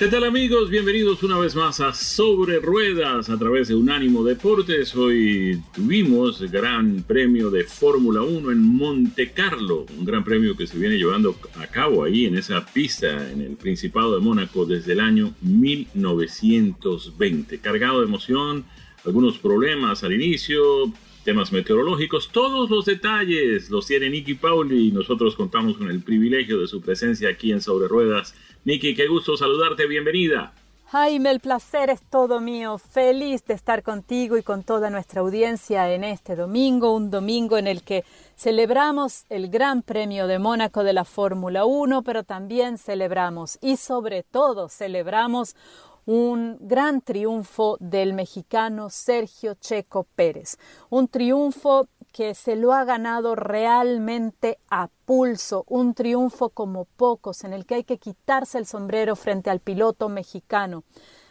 ¿Qué 0.00 0.08
tal 0.08 0.24
amigos? 0.24 0.70
Bienvenidos 0.70 1.22
una 1.22 1.36
vez 1.36 1.54
más 1.54 1.78
a 1.80 1.92
Sobre 1.92 2.58
Ruedas 2.58 3.28
a 3.28 3.36
través 3.36 3.68
de 3.68 3.74
Unánimo 3.74 4.24
Deportes. 4.24 4.96
Hoy 4.96 5.60
tuvimos 5.74 6.40
Gran 6.50 7.02
Premio 7.02 7.50
de 7.50 7.64
Fórmula 7.64 8.22
1 8.22 8.50
en 8.50 8.62
Monte 8.62 9.32
Carlo, 9.32 9.84
un 9.98 10.06
gran 10.06 10.24
premio 10.24 10.56
que 10.56 10.66
se 10.66 10.78
viene 10.78 10.96
llevando 10.96 11.36
a 11.56 11.66
cabo 11.66 12.02
ahí 12.02 12.24
en 12.24 12.38
esa 12.38 12.64
pista 12.64 13.30
en 13.30 13.42
el 13.42 13.58
Principado 13.58 14.14
de 14.14 14.22
Mónaco 14.22 14.64
desde 14.64 14.94
el 14.94 15.00
año 15.00 15.34
1920. 15.42 17.58
Cargado 17.58 18.00
de 18.00 18.06
emoción, 18.06 18.64
algunos 19.04 19.36
problemas 19.36 20.02
al 20.02 20.14
inicio, 20.14 20.90
temas 21.24 21.52
meteorológicos, 21.52 22.30
todos 22.32 22.70
los 22.70 22.86
detalles 22.86 23.68
los 23.68 23.86
tiene 23.86 24.08
Nicky 24.08 24.32
Pauli 24.32 24.88
y 24.88 24.92
nosotros 24.92 25.36
contamos 25.36 25.76
con 25.76 25.90
el 25.90 26.00
privilegio 26.00 26.58
de 26.58 26.68
su 26.68 26.80
presencia 26.80 27.28
aquí 27.28 27.52
en 27.52 27.60
Sobre 27.60 27.86
Ruedas 27.86 28.34
Niki, 28.62 28.94
qué 28.94 29.06
gusto 29.08 29.38
saludarte, 29.38 29.86
bienvenida. 29.86 30.52
Jaime, 30.84 31.30
el 31.30 31.40
placer 31.40 31.88
es 31.88 32.02
todo 32.02 32.40
mío. 32.40 32.76
Feliz 32.76 33.42
de 33.46 33.54
estar 33.54 33.82
contigo 33.82 34.36
y 34.36 34.42
con 34.42 34.64
toda 34.64 34.90
nuestra 34.90 35.22
audiencia 35.22 35.90
en 35.90 36.04
este 36.04 36.36
domingo, 36.36 36.94
un 36.94 37.10
domingo 37.10 37.56
en 37.56 37.66
el 37.66 37.82
que 37.82 38.04
celebramos 38.36 39.24
el 39.30 39.48
Gran 39.48 39.80
Premio 39.80 40.26
de 40.26 40.38
Mónaco 40.38 40.84
de 40.84 40.92
la 40.92 41.06
Fórmula 41.06 41.64
1, 41.64 42.02
pero 42.02 42.22
también 42.22 42.76
celebramos 42.76 43.56
y 43.62 43.78
sobre 43.78 44.24
todo 44.24 44.68
celebramos 44.68 45.56
un 46.04 46.58
gran 46.60 47.00
triunfo 47.00 47.78
del 47.80 48.12
mexicano 48.12 48.90
Sergio 48.90 49.54
Checo 49.54 50.06
Pérez. 50.14 50.58
Un 50.90 51.08
triunfo 51.08 51.88
que 52.12 52.34
se 52.34 52.56
lo 52.56 52.72
ha 52.72 52.84
ganado 52.84 53.34
realmente 53.34 54.58
a 54.68 54.88
pulso, 55.04 55.64
un 55.68 55.94
triunfo 55.94 56.50
como 56.50 56.84
pocos, 56.84 57.44
en 57.44 57.52
el 57.52 57.66
que 57.66 57.76
hay 57.76 57.84
que 57.84 57.98
quitarse 57.98 58.58
el 58.58 58.66
sombrero 58.66 59.16
frente 59.16 59.50
al 59.50 59.60
piloto 59.60 60.08
mexicano. 60.08 60.84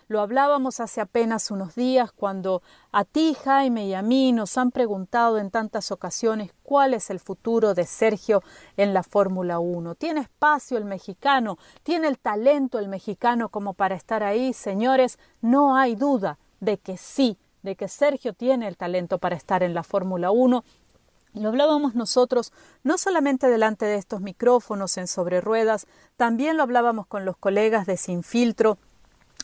Lo 0.09 0.21
hablábamos 0.21 0.80
hace 0.80 1.02
apenas 1.02 1.52
unos 1.52 1.75
días 1.75 2.11
cuando 2.11 2.63
a 2.91 3.05
ti, 3.05 3.36
Jaime, 3.44 3.86
y 3.86 3.94
a 3.94 4.02
mí 4.02 4.31
nos 4.31 4.58
han 4.58 4.71
preguntado 4.71 5.37
en 5.37 5.52
tantas 5.52 5.92
ocasiones 5.92 6.52
cuál 6.64 6.95
es 6.95 7.11
el 7.11 7.20
futuro 7.20 7.75
de 7.75 7.86
Sergio 7.86 8.42
en 8.75 8.95
la 8.95 9.04
Fórmula 9.04 9.59
1. 9.59 9.93
¿Tiene 9.93 10.21
espacio 10.21 10.80
el 10.80 10.86
mexicano? 10.86 11.59
¿Tiene 11.83 12.08
el 12.08 12.17
talento 12.17 12.80
el 12.80 12.87
mexicano 12.87 13.49
como 13.49 13.75
para 13.75 13.93
estar 13.93 14.23
ahí? 14.23 14.52
Señores, 14.54 15.20
no 15.42 15.75
hay 15.75 15.93
duda 15.93 16.39
de 16.59 16.80
que 16.80 16.98
sí, 16.98 17.37
de 17.64 17.75
que 17.75 17.87
Sergio 17.87 18.33
tiene 18.33 18.67
el 18.67 18.77
talento 18.77 19.17
para 19.17 19.36
estar 19.36 19.64
en 19.64 19.73
la 19.73 19.83
Fórmula 19.83 20.31
1. 20.31 20.64
Lo 21.33 21.49
hablábamos 21.49 21.95
nosotros 21.95 22.52
no 22.83 22.97
solamente 22.97 23.47
delante 23.47 23.86
de 23.86 23.95
estos 23.95 24.21
micrófonos 24.21 24.97
en 24.97 25.08
sobre 25.08 25.42
ruedas, 25.42 25.87
también 26.17 26.58
lo 26.58 26.64
hablábamos 26.64 27.08
con 27.08 27.25
los 27.25 27.37
colegas 27.37 27.86
de 27.86 27.98
Sin 27.98 28.23
Filtro 28.23 28.77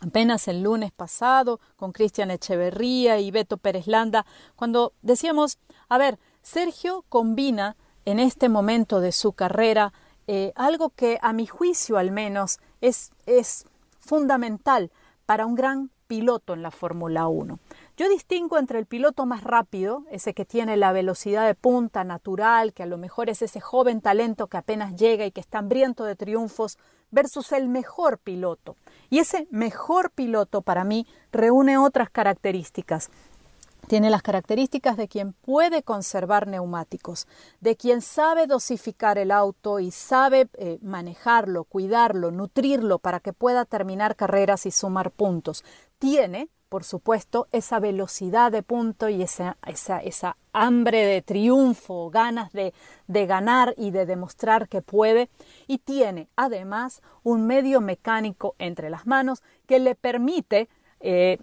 apenas 0.02 0.48
el 0.48 0.64
lunes 0.64 0.92
pasado 0.92 1.60
con 1.78 1.92
Cristian 1.92 2.32
Echeverría 2.32 3.20
y 3.20 3.32
Beto 3.32 3.58
Pérez 3.58 3.88
Landa, 3.88 4.26
cuando 4.56 4.94
decíamos, 5.02 5.58
a 5.90 5.98
ver, 5.98 6.20
Sergio 6.42 7.06
combina 7.10 7.76
en 8.06 8.20
este 8.20 8.50
momento 8.50 9.00
de 9.00 9.12
su 9.12 9.34
carrera 9.34 9.94
eh, 10.28 10.54
algo 10.56 10.90
que 10.90 11.20
a 11.22 11.34
mi 11.34 11.46
juicio 11.46 11.98
al 11.98 12.12
menos 12.12 12.60
es, 12.82 13.12
es 13.26 13.66
fundamental 14.00 14.92
para 15.26 15.46
un 15.46 15.56
gran 15.56 15.92
piloto 16.08 16.54
en 16.54 16.62
la 16.62 16.72
Fórmula 16.72 17.28
1. 17.28 17.60
Yo 17.98 18.10
distingo 18.10 18.58
entre 18.58 18.78
el 18.78 18.88
piloto 18.88 19.26
más 19.26 19.42
rápido, 19.42 20.04
ese 20.12 20.34
que 20.34 20.44
tiene 20.44 20.76
la 20.76 20.92
velocidad 20.92 21.48
de 21.48 21.56
punta 21.56 22.04
natural, 22.04 22.74
que 22.74 22.84
a 22.84 22.88
lo 22.88 22.98
mejor 22.98 23.30
es 23.30 23.42
ese 23.42 23.62
joven 23.62 24.02
talento 24.02 24.48
que 24.48 24.58
apenas 24.58 24.96
llega 24.96 25.26
y 25.26 25.32
que 25.32 25.40
está 25.40 25.60
hambriento 25.60 26.04
de 26.04 26.18
triunfos, 26.18 26.78
versus 27.12 27.54
el 27.54 27.70
mejor 27.70 28.18
piloto. 28.18 28.76
Y 29.10 29.20
ese 29.20 29.48
mejor 29.50 30.12
piloto 30.12 30.62
para 30.62 30.84
mí 30.84 31.08
reúne 31.32 31.78
otras 31.78 32.10
características. 32.10 33.12
Tiene 33.88 34.10
las 34.10 34.24
características 34.24 34.98
de 34.98 35.08
quien 35.08 35.32
puede 35.32 35.82
conservar 35.82 36.48
neumáticos, 36.48 37.28
de 37.62 37.78
quien 37.78 38.02
sabe 38.02 38.48
dosificar 38.48 39.18
el 39.18 39.32
auto 39.32 39.80
y 39.80 39.92
sabe 39.92 40.50
eh, 40.56 40.80
manejarlo, 40.82 41.64
cuidarlo, 41.64 42.32
nutrirlo 42.32 43.00
para 43.00 43.22
que 43.22 43.32
pueda 43.32 43.64
terminar 43.64 44.18
carreras 44.18 44.66
y 44.66 44.72
sumar 44.72 45.12
puntos. 45.12 45.64
Tiene 46.00 46.50
por 46.76 46.84
supuesto, 46.84 47.48
esa 47.54 47.80
velocidad 47.80 48.52
de 48.52 48.62
punto 48.62 49.08
y 49.08 49.22
esa, 49.22 49.56
esa, 49.66 50.00
esa 50.00 50.36
hambre 50.52 51.06
de 51.06 51.22
triunfo, 51.22 52.10
ganas 52.10 52.52
de, 52.52 52.74
de, 53.08 53.26
ganar 53.26 53.74
y 53.78 53.92
de 53.92 54.06
demostrar 54.06 54.68
que 54.68 54.82
puede, 54.82 55.30
y 55.68 55.78
tiene 55.78 56.28
además 56.36 57.02
un 57.24 57.48
medio 57.48 57.80
mecánico 57.80 58.56
entre 58.60 58.90
las 58.90 59.08
manos 59.08 59.42
que 59.66 59.80
le 59.80 59.96
permite 59.96 60.68
eh, 61.00 61.38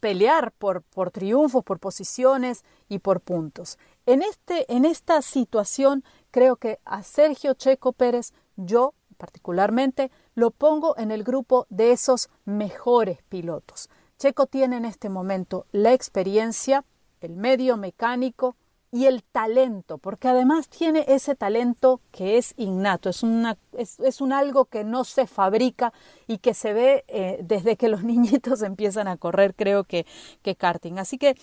pelear 0.00 0.52
por, 0.52 0.82
por 0.82 1.10
triunfos, 1.10 1.64
por 1.64 1.78
posiciones 1.78 2.62
y 2.90 2.98
por 2.98 3.22
puntos. 3.22 3.78
En, 4.04 4.20
este, 4.20 4.70
en 4.70 4.84
esta 4.84 5.22
situación 5.22 6.04
creo 6.30 6.56
que 6.56 6.78
a 6.84 7.02
Sergio 7.02 7.54
Checo 7.54 7.94
Pérez 7.94 8.34
yo 8.56 8.92
particularmente 9.16 10.10
lo 10.34 10.50
pongo 10.50 10.94
en 10.98 11.10
el 11.10 11.24
grupo 11.24 11.66
de 11.70 11.92
esos 11.92 12.28
mejores 12.44 13.22
pilotos. 13.30 13.88
Checo 14.22 14.46
tiene 14.46 14.76
en 14.76 14.84
este 14.84 15.08
momento 15.08 15.66
la 15.72 15.92
experiencia, 15.92 16.84
el 17.20 17.34
medio 17.34 17.76
mecánico 17.76 18.54
y 18.92 19.06
el 19.06 19.24
talento, 19.24 19.98
porque 19.98 20.28
además 20.28 20.68
tiene 20.68 21.04
ese 21.08 21.34
talento 21.34 22.00
que 22.12 22.38
es 22.38 22.54
innato, 22.56 23.10
es, 23.10 23.24
una, 23.24 23.58
es, 23.72 24.20
un 24.20 24.32
algo 24.32 24.66
que 24.66 24.84
no 24.84 25.02
se 25.02 25.26
fabrica 25.26 25.92
y 26.28 26.38
que 26.38 26.54
se 26.54 26.72
ve 26.72 27.04
eh, 27.08 27.40
desde 27.42 27.74
que 27.76 27.88
los 27.88 28.04
niñitos 28.04 28.62
empiezan 28.62 29.08
a 29.08 29.16
correr, 29.16 29.56
creo 29.56 29.82
que, 29.82 30.06
que 30.42 30.54
karting. 30.54 31.00
Así 31.00 31.18
que 31.18 31.36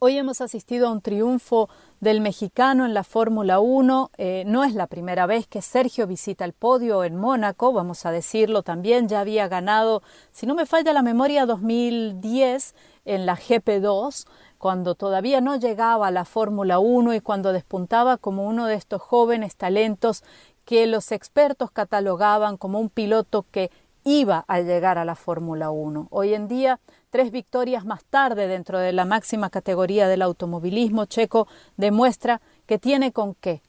Hoy 0.00 0.16
hemos 0.16 0.40
asistido 0.40 0.86
a 0.86 0.92
un 0.92 1.00
triunfo 1.00 1.68
del 1.98 2.20
mexicano 2.20 2.86
en 2.86 2.94
la 2.94 3.02
Fórmula 3.02 3.58
1. 3.58 4.12
Eh, 4.16 4.44
no 4.46 4.62
es 4.62 4.72
la 4.72 4.86
primera 4.86 5.26
vez 5.26 5.48
que 5.48 5.60
Sergio 5.60 6.06
visita 6.06 6.44
el 6.44 6.52
podio 6.52 7.02
en 7.02 7.16
Mónaco, 7.16 7.72
vamos 7.72 8.06
a 8.06 8.12
decirlo 8.12 8.62
también. 8.62 9.08
Ya 9.08 9.18
había 9.18 9.48
ganado, 9.48 10.04
si 10.30 10.46
no 10.46 10.54
me 10.54 10.66
falla 10.66 10.92
la 10.92 11.02
memoria, 11.02 11.46
2010 11.46 12.76
en 13.06 13.26
la 13.26 13.36
GP2, 13.36 14.28
cuando 14.58 14.94
todavía 14.94 15.40
no 15.40 15.56
llegaba 15.56 16.06
a 16.06 16.12
la 16.12 16.24
Fórmula 16.24 16.78
1 16.78 17.14
y 17.14 17.20
cuando 17.20 17.52
despuntaba 17.52 18.18
como 18.18 18.46
uno 18.46 18.66
de 18.66 18.76
estos 18.76 19.02
jóvenes 19.02 19.56
talentos 19.56 20.22
que 20.64 20.86
los 20.86 21.10
expertos 21.10 21.72
catalogaban 21.72 22.56
como 22.56 22.78
un 22.78 22.88
piloto 22.88 23.46
que 23.50 23.72
iba 24.04 24.44
a 24.46 24.60
llegar 24.60 24.96
a 24.96 25.04
la 25.04 25.16
Fórmula 25.16 25.70
1. 25.70 26.06
Hoy 26.12 26.34
en 26.34 26.46
día 26.46 26.78
Tres 27.10 27.30
victorias 27.30 27.86
más 27.86 28.04
tarde 28.04 28.48
dentro 28.48 28.78
de 28.78 28.92
la 28.92 29.06
máxima 29.06 29.48
categoría 29.48 30.08
del 30.08 30.20
automovilismo, 30.20 31.06
Checo 31.06 31.48
demuestra 31.78 32.42
que 32.66 32.78
tiene 32.78 33.12
con 33.12 33.34
qué. 33.34 33.62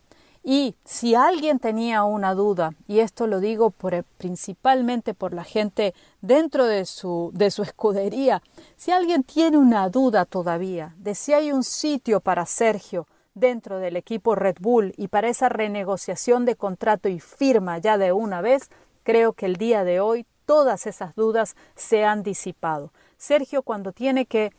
Y 0.44 0.76
si 0.84 1.16
alguien 1.16 1.60
tenía 1.60 2.04
una 2.04 2.34
duda, 2.34 2.74
y 2.88 3.00
esto 3.00 3.28
lo 3.28 3.40
digo 3.40 3.72
por, 3.72 4.04
principalmente 4.18 5.14
por 5.14 5.34
la 5.34 5.44
gente 5.46 5.94
dentro 6.22 6.66
de 6.66 6.86
su, 6.86 7.32
de 7.34 7.50
su 7.52 7.64
escudería, 7.64 8.42
si 8.76 8.92
alguien 8.92 9.24
tiene 9.24 9.58
una 9.58 9.90
duda 9.90 10.26
todavía 10.26 10.94
de 10.98 11.16
si 11.16 11.34
hay 11.34 11.52
un 11.52 11.64
sitio 11.64 12.20
para 12.20 12.46
Sergio 12.46 13.08
dentro 13.36 13.80
del 13.80 13.96
equipo 13.96 14.36
Red 14.36 14.58
Bull 14.60 14.94
y 14.98 15.08
para 15.08 15.30
esa 15.30 15.48
renegociación 15.48 16.46
de 16.46 16.56
contrato 16.56 17.08
y 17.08 17.20
firma 17.22 17.78
ya 17.78 17.98
de 17.98 18.12
una 18.12 18.42
vez, 18.42 18.70
creo 19.04 19.32
que 19.32 19.46
el 19.46 19.56
día 19.56 19.86
de 19.86 20.02
hoy 20.02 20.26
todas 20.46 20.88
esas 20.88 21.16
dudas 21.16 21.56
se 21.76 22.06
han 22.06 22.24
disipado. 22.24 22.92
Sergio 23.20 23.62
cuando 23.62 23.92
tiene 23.92 24.26
que 24.26 24.52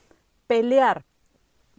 pelear 0.46 1.04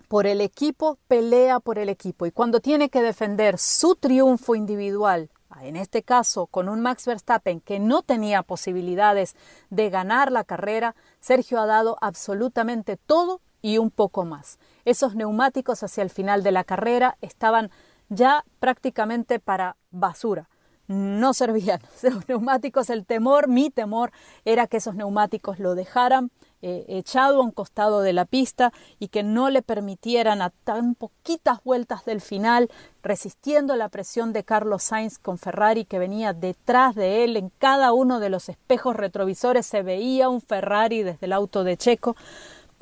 por 0.10 0.28
el 0.28 0.42
equipo, 0.42 0.98
pelea 1.08 1.62
por 1.62 1.80
el 1.80 1.88
equipo. 1.88 2.26
Y 2.26 2.32
cuando 2.32 2.60
tiene 2.60 2.90
que 2.90 3.02
defender 3.02 3.58
su 3.58 3.96
triunfo 3.96 4.56
individual, 4.56 5.30
en 5.62 5.76
este 5.76 6.04
caso 6.04 6.48
con 6.48 6.68
un 6.68 6.82
Max 6.82 7.06
Verstappen 7.06 7.62
que 7.62 7.80
no 7.80 8.02
tenía 8.02 8.44
posibilidades 8.44 9.36
de 9.70 9.90
ganar 9.90 10.32
la 10.32 10.44
carrera, 10.44 10.96
Sergio 11.20 11.62
ha 11.62 11.66
dado 11.66 11.98
absolutamente 12.02 12.98
todo 12.98 13.40
y 13.62 13.78
un 13.78 13.92
poco 13.92 14.26
más. 14.26 14.60
Esos 14.84 15.16
neumáticos 15.16 15.84
hacia 15.84 16.04
el 16.04 16.10
final 16.10 16.44
de 16.44 16.52
la 16.52 16.64
carrera 16.64 17.18
estaban 17.22 17.70
ya 18.10 18.44
prácticamente 18.60 19.40
para 19.40 19.78
basura. 19.92 20.50
No 20.88 21.34
servían. 21.34 21.80
Los 22.02 22.28
neumáticos, 22.28 22.90
el 22.90 23.06
temor, 23.06 23.48
mi 23.48 23.70
temor 23.70 24.12
era 24.44 24.68
que 24.68 24.78
esos 24.78 24.96
neumáticos 24.96 25.60
lo 25.60 25.76
dejaran 25.76 26.32
eh, 26.64 26.86
echado 26.90 27.40
a 27.40 27.44
un 27.44 27.50
costado 27.50 28.02
de 28.02 28.14
la 28.14 28.26
pista 28.26 28.72
y 29.00 29.08
que 29.08 29.24
no 29.24 29.50
le 29.50 29.64
permitieran 29.64 30.44
a 30.44 30.52
tan 30.52 30.94
poquitas 30.94 31.64
vueltas 31.64 32.06
del 32.06 32.22
final, 32.22 32.70
resistiendo 33.02 33.76
la 33.76 33.90
presión 33.90 34.32
de 34.32 34.44
Carlos 34.44 34.84
Sainz 34.84 35.18
con 35.18 35.40
Ferrari 35.40 35.86
que 35.86 35.98
venía 35.98 36.34
detrás 36.34 36.94
de 36.94 37.24
él. 37.24 37.36
En 37.36 37.50
cada 37.58 37.94
uno 37.94 38.20
de 38.20 38.30
los 38.30 38.48
espejos 38.48 38.96
retrovisores 38.96 39.66
se 39.66 39.82
veía 39.82 40.30
un 40.30 40.40
Ferrari 40.40 41.02
desde 41.02 41.26
el 41.26 41.34
auto 41.34 41.64
de 41.64 41.78
Checo. 41.78 42.16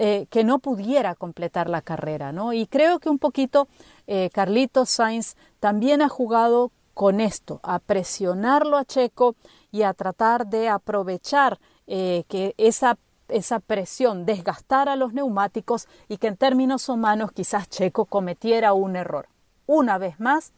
Eh, 0.01 0.27
que 0.29 0.45
no 0.45 0.59
pudiera 0.59 1.13
completar 1.13 1.69
la 1.69 1.81
carrera, 1.81 2.31
¿no? 2.31 2.53
Y 2.53 2.67
creo 2.67 2.99
que 2.99 3.09
un 3.09 3.19
poquito 3.19 3.67
eh, 4.07 4.29
Carlitos 4.33 4.89
Sainz 4.89 5.35
también 5.59 6.01
ha 6.01 6.07
jugado 6.07 6.71
con 6.93 7.19
esto, 7.19 7.59
a 7.63 7.79
presionarlo 7.79 8.77
a 8.77 8.85
Checo 8.85 9.35
y 9.73 9.81
a 9.81 9.93
tratar 9.93 10.47
de 10.47 10.69
aprovechar 10.69 11.59
que 11.85 12.53
esa 12.57 12.97
esa 13.29 13.59
presión 13.59 14.25
desgastara 14.25 14.95
los 14.95 15.13
neumáticos 15.13 15.87
y 16.07 16.17
que 16.17 16.27
en 16.27 16.37
términos 16.37 16.89
humanos 16.89 17.31
quizás 17.31 17.69
Checo 17.69 18.05
cometiera 18.05 18.73
un 18.73 18.95
error. 18.95 19.27
Una 19.65 19.97
vez 19.97 20.19
más, 20.19 20.51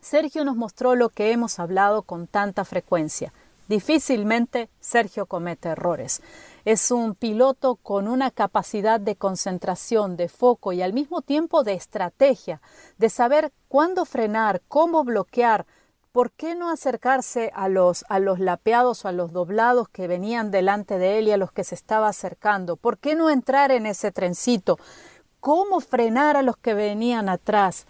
Sergio 0.00 0.44
nos 0.44 0.56
mostró 0.56 0.96
lo 0.96 1.10
que 1.10 1.30
hemos 1.30 1.58
hablado 1.58 2.02
con 2.02 2.26
tanta 2.26 2.64
frecuencia. 2.64 3.32
Difícilmente 3.68 4.68
Sergio 4.80 5.26
comete 5.26 5.70
errores. 5.70 6.20
Es 6.64 6.90
un 6.90 7.14
piloto 7.14 7.76
con 7.76 8.08
una 8.08 8.30
capacidad 8.30 9.00
de 9.00 9.16
concentración, 9.16 10.16
de 10.16 10.28
foco 10.28 10.72
y 10.72 10.82
al 10.82 10.92
mismo 10.92 11.22
tiempo 11.22 11.62
de 11.62 11.74
estrategia, 11.74 12.60
de 12.98 13.08
saber 13.08 13.52
cuándo 13.68 14.04
frenar, 14.04 14.60
cómo 14.68 15.04
bloquear, 15.04 15.66
¿por 16.12 16.30
qué 16.30 16.54
no 16.54 16.70
acercarse 16.70 17.50
a 17.54 17.68
los, 17.68 18.04
a 18.08 18.18
los 18.18 18.38
lapeados 18.38 19.04
o 19.04 19.08
a 19.08 19.12
los 19.12 19.32
doblados 19.32 19.88
que 19.88 20.06
venían 20.06 20.50
delante 20.50 20.98
de 20.98 21.18
él 21.18 21.28
y 21.28 21.32
a 21.32 21.38
los 21.38 21.52
que 21.52 21.64
se 21.64 21.74
estaba 21.74 22.08
acercando? 22.08 22.76
¿Por 22.76 22.98
qué 22.98 23.14
no 23.14 23.30
entrar 23.30 23.72
en 23.72 23.86
ese 23.86 24.12
trencito? 24.12 24.78
¿Cómo 25.40 25.80
frenar 25.80 26.36
a 26.36 26.42
los 26.42 26.56
que 26.56 26.74
venían 26.74 27.28
atrás? 27.28 27.86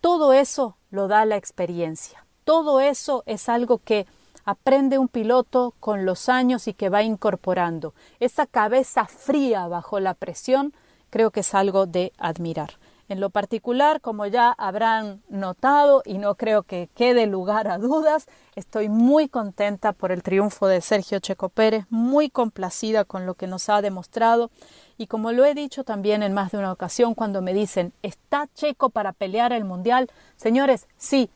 Todo 0.00 0.32
eso 0.32 0.76
lo 0.90 1.08
da 1.08 1.24
la 1.26 1.36
experiencia. 1.36 2.24
Todo 2.44 2.80
eso 2.80 3.22
es 3.26 3.48
algo 3.48 3.78
que 3.78 4.06
aprende 4.44 4.98
un 4.98 5.08
piloto 5.08 5.74
con 5.78 6.04
los 6.04 6.28
años 6.28 6.66
y 6.66 6.74
que 6.74 6.88
va 6.88 7.02
incorporando. 7.02 7.94
Esa 8.18 8.46
cabeza 8.46 9.04
fría 9.04 9.68
bajo 9.68 10.00
la 10.00 10.14
presión 10.14 10.74
creo 11.10 11.30
que 11.30 11.40
es 11.40 11.54
algo 11.54 11.86
de 11.86 12.12
admirar. 12.18 12.70
En 13.12 13.20
lo 13.20 13.28
particular, 13.28 14.00
como 14.00 14.24
ya 14.24 14.52
habrán 14.52 15.20
notado 15.28 16.00
y 16.06 16.16
no 16.16 16.34
creo 16.34 16.62
que 16.62 16.88
quede 16.94 17.26
lugar 17.26 17.68
a 17.68 17.76
dudas, 17.76 18.26
estoy 18.56 18.88
muy 18.88 19.28
contenta 19.28 19.92
por 19.92 20.12
el 20.12 20.22
triunfo 20.22 20.66
de 20.66 20.80
Sergio 20.80 21.18
Checo 21.18 21.50
Pérez, 21.50 21.84
muy 21.90 22.30
complacida 22.30 23.04
con 23.04 23.26
lo 23.26 23.34
que 23.34 23.46
nos 23.46 23.68
ha 23.68 23.82
demostrado 23.82 24.50
y 24.96 25.08
como 25.08 25.30
lo 25.30 25.44
he 25.44 25.52
dicho 25.52 25.84
también 25.84 26.22
en 26.22 26.32
más 26.32 26.52
de 26.52 26.56
una 26.56 26.72
ocasión 26.72 27.14
cuando 27.14 27.42
me 27.42 27.52
dicen, 27.52 27.92
¿está 28.00 28.48
Checo 28.54 28.88
para 28.88 29.12
pelear 29.12 29.52
el 29.52 29.64
Mundial? 29.64 30.08
Señores, 30.36 30.88
sí, 30.96 31.28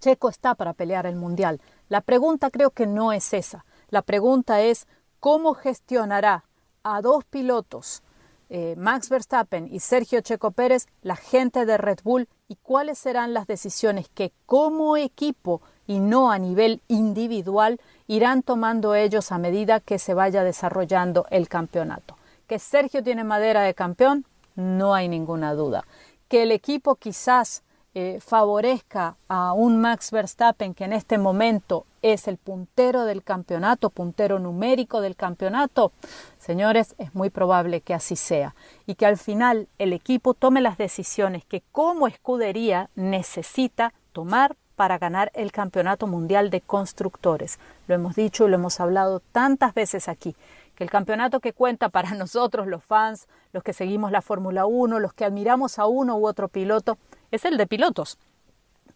Checo 0.00 0.28
está 0.28 0.56
para 0.56 0.74
pelear 0.74 1.06
el 1.06 1.16
Mundial. 1.16 1.58
La 1.88 2.02
pregunta 2.02 2.50
creo 2.50 2.68
que 2.68 2.86
no 2.86 3.14
es 3.14 3.32
esa. 3.32 3.64
La 3.88 4.02
pregunta 4.02 4.60
es, 4.60 4.86
¿cómo 5.20 5.54
gestionará 5.54 6.44
a 6.82 7.00
dos 7.00 7.24
pilotos 7.24 8.02
eh, 8.50 8.74
Max 8.76 9.08
Verstappen 9.08 9.68
y 9.70 9.80
Sergio 9.80 10.20
Checo 10.20 10.52
Pérez, 10.52 10.86
la 11.02 11.16
gente 11.16 11.66
de 11.66 11.76
Red 11.76 11.98
Bull 12.02 12.28
y 12.48 12.56
cuáles 12.56 12.98
serán 12.98 13.34
las 13.34 13.46
decisiones 13.46 14.08
que 14.08 14.32
como 14.46 14.96
equipo 14.96 15.60
y 15.86 16.00
no 16.00 16.30
a 16.30 16.38
nivel 16.38 16.82
individual 16.88 17.80
irán 18.06 18.42
tomando 18.42 18.94
ellos 18.94 19.32
a 19.32 19.38
medida 19.38 19.80
que 19.80 19.98
se 19.98 20.14
vaya 20.14 20.44
desarrollando 20.44 21.26
el 21.30 21.48
campeonato. 21.48 22.16
Que 22.46 22.58
Sergio 22.58 23.02
tiene 23.02 23.24
madera 23.24 23.62
de 23.62 23.74
campeón, 23.74 24.24
no 24.54 24.94
hay 24.94 25.08
ninguna 25.08 25.54
duda. 25.54 25.84
Que 26.28 26.42
el 26.42 26.52
equipo 26.52 26.94
quizás 26.96 27.62
eh, 27.94 28.18
favorezca 28.20 29.16
a 29.28 29.52
un 29.52 29.80
Max 29.80 30.10
Verstappen 30.10 30.74
que 30.74 30.84
en 30.84 30.92
este 30.92 31.18
momento 31.18 31.86
es 32.02 32.28
el 32.28 32.36
puntero 32.36 33.04
del 33.04 33.22
campeonato, 33.22 33.90
puntero 33.90 34.38
numérico 34.38 35.00
del 35.00 35.16
campeonato, 35.16 35.92
señores, 36.38 36.94
es 36.98 37.14
muy 37.14 37.30
probable 37.30 37.80
que 37.80 37.94
así 37.94 38.14
sea 38.14 38.54
y 38.86 38.94
que 38.94 39.06
al 39.06 39.16
final 39.16 39.68
el 39.78 39.92
equipo 39.92 40.34
tome 40.34 40.60
las 40.60 40.78
decisiones 40.78 41.44
que 41.44 41.62
como 41.72 42.06
escudería 42.06 42.90
necesita 42.94 43.92
tomar 44.12 44.56
para 44.78 44.96
ganar 44.96 45.32
el 45.34 45.50
campeonato 45.50 46.06
mundial 46.06 46.50
de 46.50 46.60
constructores. 46.60 47.58
Lo 47.88 47.96
hemos 47.96 48.14
dicho 48.14 48.46
y 48.46 48.48
lo 48.48 48.54
hemos 48.54 48.78
hablado 48.78 49.20
tantas 49.32 49.74
veces 49.74 50.08
aquí, 50.08 50.36
que 50.76 50.84
el 50.84 50.90
campeonato 50.90 51.40
que 51.40 51.52
cuenta 51.52 51.88
para 51.88 52.10
nosotros 52.14 52.68
los 52.68 52.84
fans, 52.84 53.26
los 53.52 53.64
que 53.64 53.72
seguimos 53.72 54.12
la 54.12 54.22
Fórmula 54.22 54.66
1, 54.66 55.00
los 55.00 55.12
que 55.14 55.24
admiramos 55.24 55.80
a 55.80 55.86
uno 55.86 56.16
u 56.16 56.28
otro 56.28 56.46
piloto, 56.46 56.96
es 57.30 57.44
el 57.44 57.56
de 57.56 57.66
pilotos. 57.66 58.18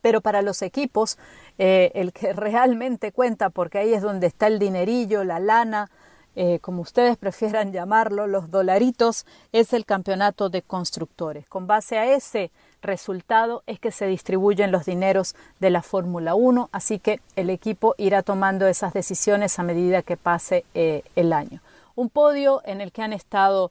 Pero 0.01 0.21
para 0.21 0.43
los 0.43 0.63
equipos, 0.63 1.19
eh, 1.59 1.93
el 1.95 2.13
que 2.13 2.33
realmente 2.35 3.13
cuenta, 3.13 3.51
porque 3.51 3.79
ahí 3.79 3.95
es 3.95 4.03
donde 4.03 4.27
está 4.27 4.47
el 4.47 4.59
dinerillo, 4.59 5.25
la 5.25 5.39
lana, 5.39 5.91
eh, 6.35 6.61
como 6.61 6.83
ustedes 6.83 7.17
prefieran 7.17 7.73
llamarlo, 7.73 8.27
los 8.27 8.51
dolaritos, 8.51 9.27
es 9.53 9.73
el 9.73 9.85
campeonato 9.85 10.49
de 10.49 10.63
constructores. 10.63 11.47
Con 11.47 11.67
base 11.67 11.99
a 11.99 12.07
ese 12.07 12.51
resultado 12.81 13.63
es 13.67 13.79
que 13.79 13.93
se 13.93 14.07
distribuyen 14.07 14.73
los 14.73 14.87
dineros 14.87 15.37
de 15.61 15.71
la 15.71 15.83
Fórmula 15.83 16.35
1, 16.35 16.69
así 16.73 16.99
que 16.99 17.21
el 17.37 17.51
equipo 17.51 17.95
irá 17.97 18.23
tomando 18.23 18.67
esas 18.67 18.93
decisiones 18.93 19.59
a 19.59 19.63
medida 19.63 20.03
que 20.03 20.17
pase 20.17 20.65
eh, 20.75 21.05
el 21.15 21.33
año. 21.33 21.61
Un 21.95 22.09
podio 22.09 22.63
en 22.65 22.81
el 22.81 22.91
que 22.91 23.03
han 23.03 23.13
estado 23.13 23.71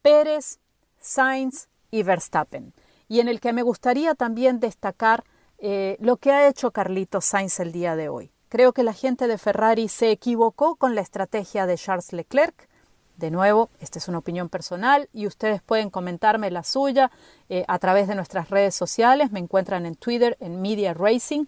Pérez, 0.00 0.58
Sainz 1.00 1.68
y 1.90 2.02
Verstappen 2.02 2.72
y 3.08 3.20
en 3.20 3.28
el 3.28 3.40
que 3.40 3.52
me 3.52 3.62
gustaría 3.62 4.14
también 4.14 4.60
destacar 4.60 5.24
eh, 5.58 5.96
lo 6.00 6.16
que 6.16 6.32
ha 6.32 6.48
hecho 6.48 6.70
Carlitos 6.70 7.24
Sainz 7.24 7.60
el 7.60 7.72
día 7.72 7.96
de 7.96 8.08
hoy. 8.08 8.30
Creo 8.48 8.72
que 8.72 8.82
la 8.82 8.92
gente 8.92 9.26
de 9.26 9.38
Ferrari 9.38 9.88
se 9.88 10.10
equivocó 10.10 10.76
con 10.76 10.94
la 10.94 11.00
estrategia 11.00 11.66
de 11.66 11.76
Charles 11.76 12.12
Leclerc. 12.12 12.68
De 13.16 13.30
nuevo, 13.30 13.70
esta 13.80 13.98
es 13.98 14.08
una 14.08 14.18
opinión 14.18 14.48
personal 14.48 15.08
y 15.12 15.26
ustedes 15.26 15.62
pueden 15.62 15.90
comentarme 15.90 16.50
la 16.50 16.62
suya 16.62 17.10
eh, 17.48 17.64
a 17.66 17.78
través 17.78 18.08
de 18.08 18.14
nuestras 18.14 18.50
redes 18.50 18.74
sociales. 18.74 19.32
Me 19.32 19.40
encuentran 19.40 19.86
en 19.86 19.96
Twitter, 19.96 20.36
en 20.38 20.60
Media 20.60 20.94
Racing, 20.94 21.46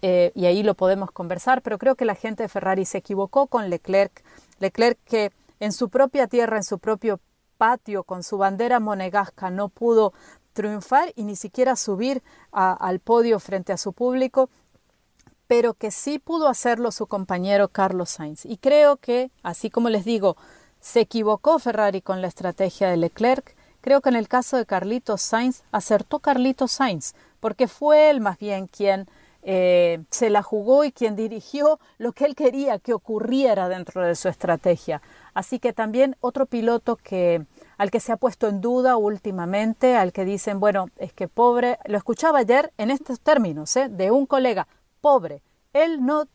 eh, 0.00 0.32
y 0.34 0.46
ahí 0.46 0.62
lo 0.62 0.74
podemos 0.74 1.10
conversar. 1.10 1.62
Pero 1.62 1.78
creo 1.78 1.94
que 1.94 2.06
la 2.06 2.14
gente 2.14 2.42
de 2.42 2.48
Ferrari 2.48 2.86
se 2.86 2.98
equivocó 2.98 3.46
con 3.46 3.68
Leclerc. 3.68 4.24
Leclerc 4.58 4.98
que 5.04 5.32
en 5.60 5.72
su 5.72 5.90
propia 5.90 6.26
tierra, 6.26 6.56
en 6.56 6.64
su 6.64 6.78
propio 6.78 7.20
patio, 7.56 8.02
con 8.02 8.24
su 8.24 8.38
bandera 8.38 8.80
monegasca, 8.80 9.50
no 9.50 9.68
pudo 9.68 10.12
triunfar 10.52 11.12
y 11.16 11.24
ni 11.24 11.36
siquiera 11.36 11.76
subir 11.76 12.22
al 12.50 13.00
podio 13.00 13.40
frente 13.40 13.72
a 13.72 13.76
su 13.76 13.92
público, 13.92 14.50
pero 15.46 15.74
que 15.74 15.90
sí 15.90 16.18
pudo 16.18 16.48
hacerlo 16.48 16.92
su 16.92 17.06
compañero 17.06 17.68
Carlos 17.68 18.10
Sainz. 18.10 18.46
Y 18.46 18.56
creo 18.56 18.96
que, 18.96 19.30
así 19.42 19.70
como 19.70 19.90
les 19.90 20.04
digo, 20.04 20.36
se 20.80 21.00
equivocó 21.00 21.58
Ferrari 21.58 22.00
con 22.00 22.22
la 22.22 22.28
estrategia 22.28 22.88
de 22.88 22.96
Leclerc, 22.96 23.54
creo 23.80 24.00
que 24.00 24.08
en 24.08 24.16
el 24.16 24.28
caso 24.28 24.56
de 24.56 24.66
Carlitos 24.66 25.22
Sainz 25.22 25.62
acertó 25.70 26.20
Carlitos 26.20 26.72
Sainz, 26.72 27.14
porque 27.40 27.68
fue 27.68 28.10
él 28.10 28.20
más 28.20 28.38
bien 28.38 28.66
quien 28.66 29.06
eh, 29.42 30.02
se 30.10 30.30
la 30.30 30.42
jugó 30.42 30.84
y 30.84 30.92
quien 30.92 31.16
dirigió 31.16 31.80
lo 31.98 32.12
que 32.12 32.24
él 32.24 32.34
quería 32.36 32.78
que 32.78 32.94
ocurriera 32.94 33.68
dentro 33.68 34.06
de 34.06 34.14
su 34.14 34.28
estrategia. 34.28 35.02
Así 35.34 35.58
que 35.58 35.72
también 35.72 36.16
otro 36.20 36.46
piloto 36.46 36.96
que 36.96 37.44
al 37.78 37.90
que 37.90 38.00
se 38.00 38.12
ha 38.12 38.16
puesto 38.16 38.48
en 38.48 38.60
duda 38.60 38.96
últimamente, 38.96 39.96
al 39.96 40.12
que 40.12 40.24
dicen, 40.24 40.60
bueno, 40.60 40.88
es 40.96 41.12
que 41.12 41.28
pobre, 41.28 41.78
lo 41.86 41.96
escuchaba 41.96 42.40
ayer 42.40 42.72
en 42.78 42.90
estos 42.90 43.20
términos, 43.20 43.76
¿eh? 43.76 43.88
de 43.88 44.10
un 44.10 44.26
colega, 44.26 44.66
pobre, 45.00 45.42
él 45.72 46.04
no 46.04 46.26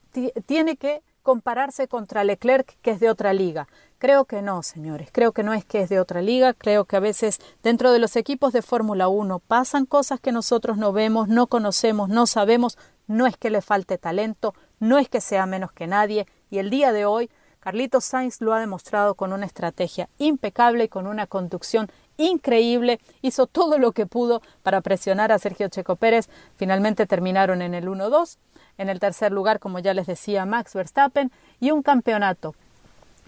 tiene 0.45 0.77
que 0.77 1.01
compararse 1.27 1.89
contra 1.89 2.23
Leclerc, 2.23 2.77
que 2.81 2.91
es 2.91 3.01
de 3.01 3.09
otra 3.09 3.33
liga. 3.33 3.67
Creo 3.97 4.23
que 4.23 4.41
no, 4.41 4.63
señores, 4.63 5.09
creo 5.11 5.33
que 5.33 5.43
no 5.43 5.53
es 5.53 5.65
que 5.65 5.81
es 5.81 5.89
de 5.89 5.99
otra 5.99 6.21
liga, 6.21 6.53
creo 6.53 6.85
que 6.85 6.95
a 6.95 7.01
veces 7.01 7.39
dentro 7.63 7.91
de 7.91 7.99
los 7.99 8.15
equipos 8.15 8.53
de 8.53 8.61
Fórmula 8.61 9.09
1 9.09 9.39
pasan 9.39 9.85
cosas 9.85 10.21
que 10.21 10.31
nosotros 10.31 10.77
no 10.77 10.93
vemos, 10.93 11.27
no 11.27 11.47
conocemos, 11.47 12.07
no 12.07 12.27
sabemos, 12.27 12.77
no 13.07 13.27
es 13.27 13.35
que 13.35 13.49
le 13.49 13.61
falte 13.61 13.97
talento, 13.97 14.53
no 14.79 14.99
es 14.99 15.09
que 15.09 15.19
sea 15.19 15.45
menos 15.45 15.73
que 15.73 15.87
nadie 15.87 16.27
y 16.49 16.59
el 16.59 16.69
día 16.69 16.93
de 16.93 17.05
hoy 17.05 17.29
Carlitos 17.67 18.05
Sainz 18.05 18.39
lo 18.39 18.53
ha 18.53 18.61
demostrado 18.61 19.15
con 19.15 19.33
una 19.33 19.45
estrategia 19.45 20.07
impecable 20.19 20.85
y 20.85 20.87
con 20.87 21.05
una 21.05 21.27
conducción 21.27 21.91
increíble, 22.15 23.01
hizo 23.21 23.45
todo 23.45 23.77
lo 23.77 23.91
que 23.91 24.05
pudo 24.05 24.41
para 24.63 24.79
presionar 24.79 25.33
a 25.33 25.37
Sergio 25.37 25.67
Checo 25.67 25.97
Pérez, 25.97 26.29
finalmente 26.55 27.05
terminaron 27.05 27.61
en 27.61 27.73
el 27.73 27.89
1-2, 27.89 28.37
en 28.77 28.87
el 28.87 29.01
tercer 29.01 29.33
lugar, 29.33 29.59
como 29.59 29.79
ya 29.79 29.93
les 29.93 30.07
decía, 30.07 30.45
Max 30.45 30.75
Verstappen, 30.75 31.29
y 31.59 31.71
un 31.71 31.83
campeonato 31.83 32.55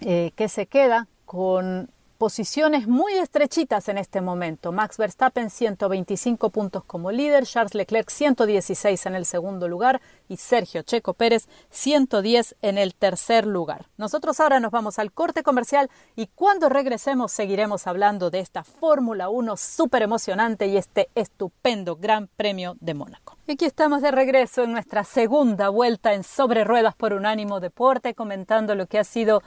eh, 0.00 0.32
que 0.36 0.48
se 0.48 0.64
queda 0.64 1.06
con 1.26 1.90
posiciones 2.20 2.86
muy 2.86 3.14
estrechitas 3.14 3.88
en 3.88 3.96
este 3.96 4.20
momento. 4.20 4.72
Max 4.72 4.98
Verstappen 4.98 5.48
125 5.48 6.50
puntos 6.50 6.84
como 6.84 7.10
líder, 7.10 7.46
Charles 7.46 7.74
Leclerc 7.74 8.10
116 8.10 9.06
en 9.06 9.14
el 9.14 9.24
segundo 9.24 9.68
lugar 9.68 10.02
y 10.28 10.36
Sergio 10.36 10.82
Checo 10.82 11.14
Pérez 11.14 11.48
110 11.70 12.56
en 12.60 12.76
el 12.76 12.94
tercer 12.94 13.46
lugar. 13.46 13.86
Nosotros 13.96 14.38
ahora 14.38 14.60
nos 14.60 14.70
vamos 14.70 14.98
al 14.98 15.12
corte 15.12 15.42
comercial 15.42 15.88
y 16.14 16.26
cuando 16.26 16.68
regresemos 16.68 17.32
seguiremos 17.32 17.86
hablando 17.86 18.28
de 18.28 18.40
esta 18.40 18.64
Fórmula 18.64 19.30
1 19.30 19.56
súper 19.56 20.02
emocionante 20.02 20.66
y 20.66 20.76
este 20.76 21.08
estupendo 21.14 21.96
Gran 21.96 22.28
Premio 22.36 22.76
de 22.80 22.92
Mónaco. 22.92 23.38
Y 23.46 23.52
aquí 23.52 23.64
estamos 23.64 24.02
de 24.02 24.10
regreso 24.10 24.64
en 24.64 24.72
nuestra 24.72 25.04
segunda 25.04 25.70
vuelta 25.70 26.12
en 26.12 26.22
Sobre 26.24 26.64
Ruedas 26.64 26.94
por 26.94 27.14
Unánimo 27.14 27.60
Deporte 27.60 28.14
comentando 28.14 28.74
lo 28.74 28.84
que 28.84 28.98
ha 28.98 29.04
sido 29.04 29.42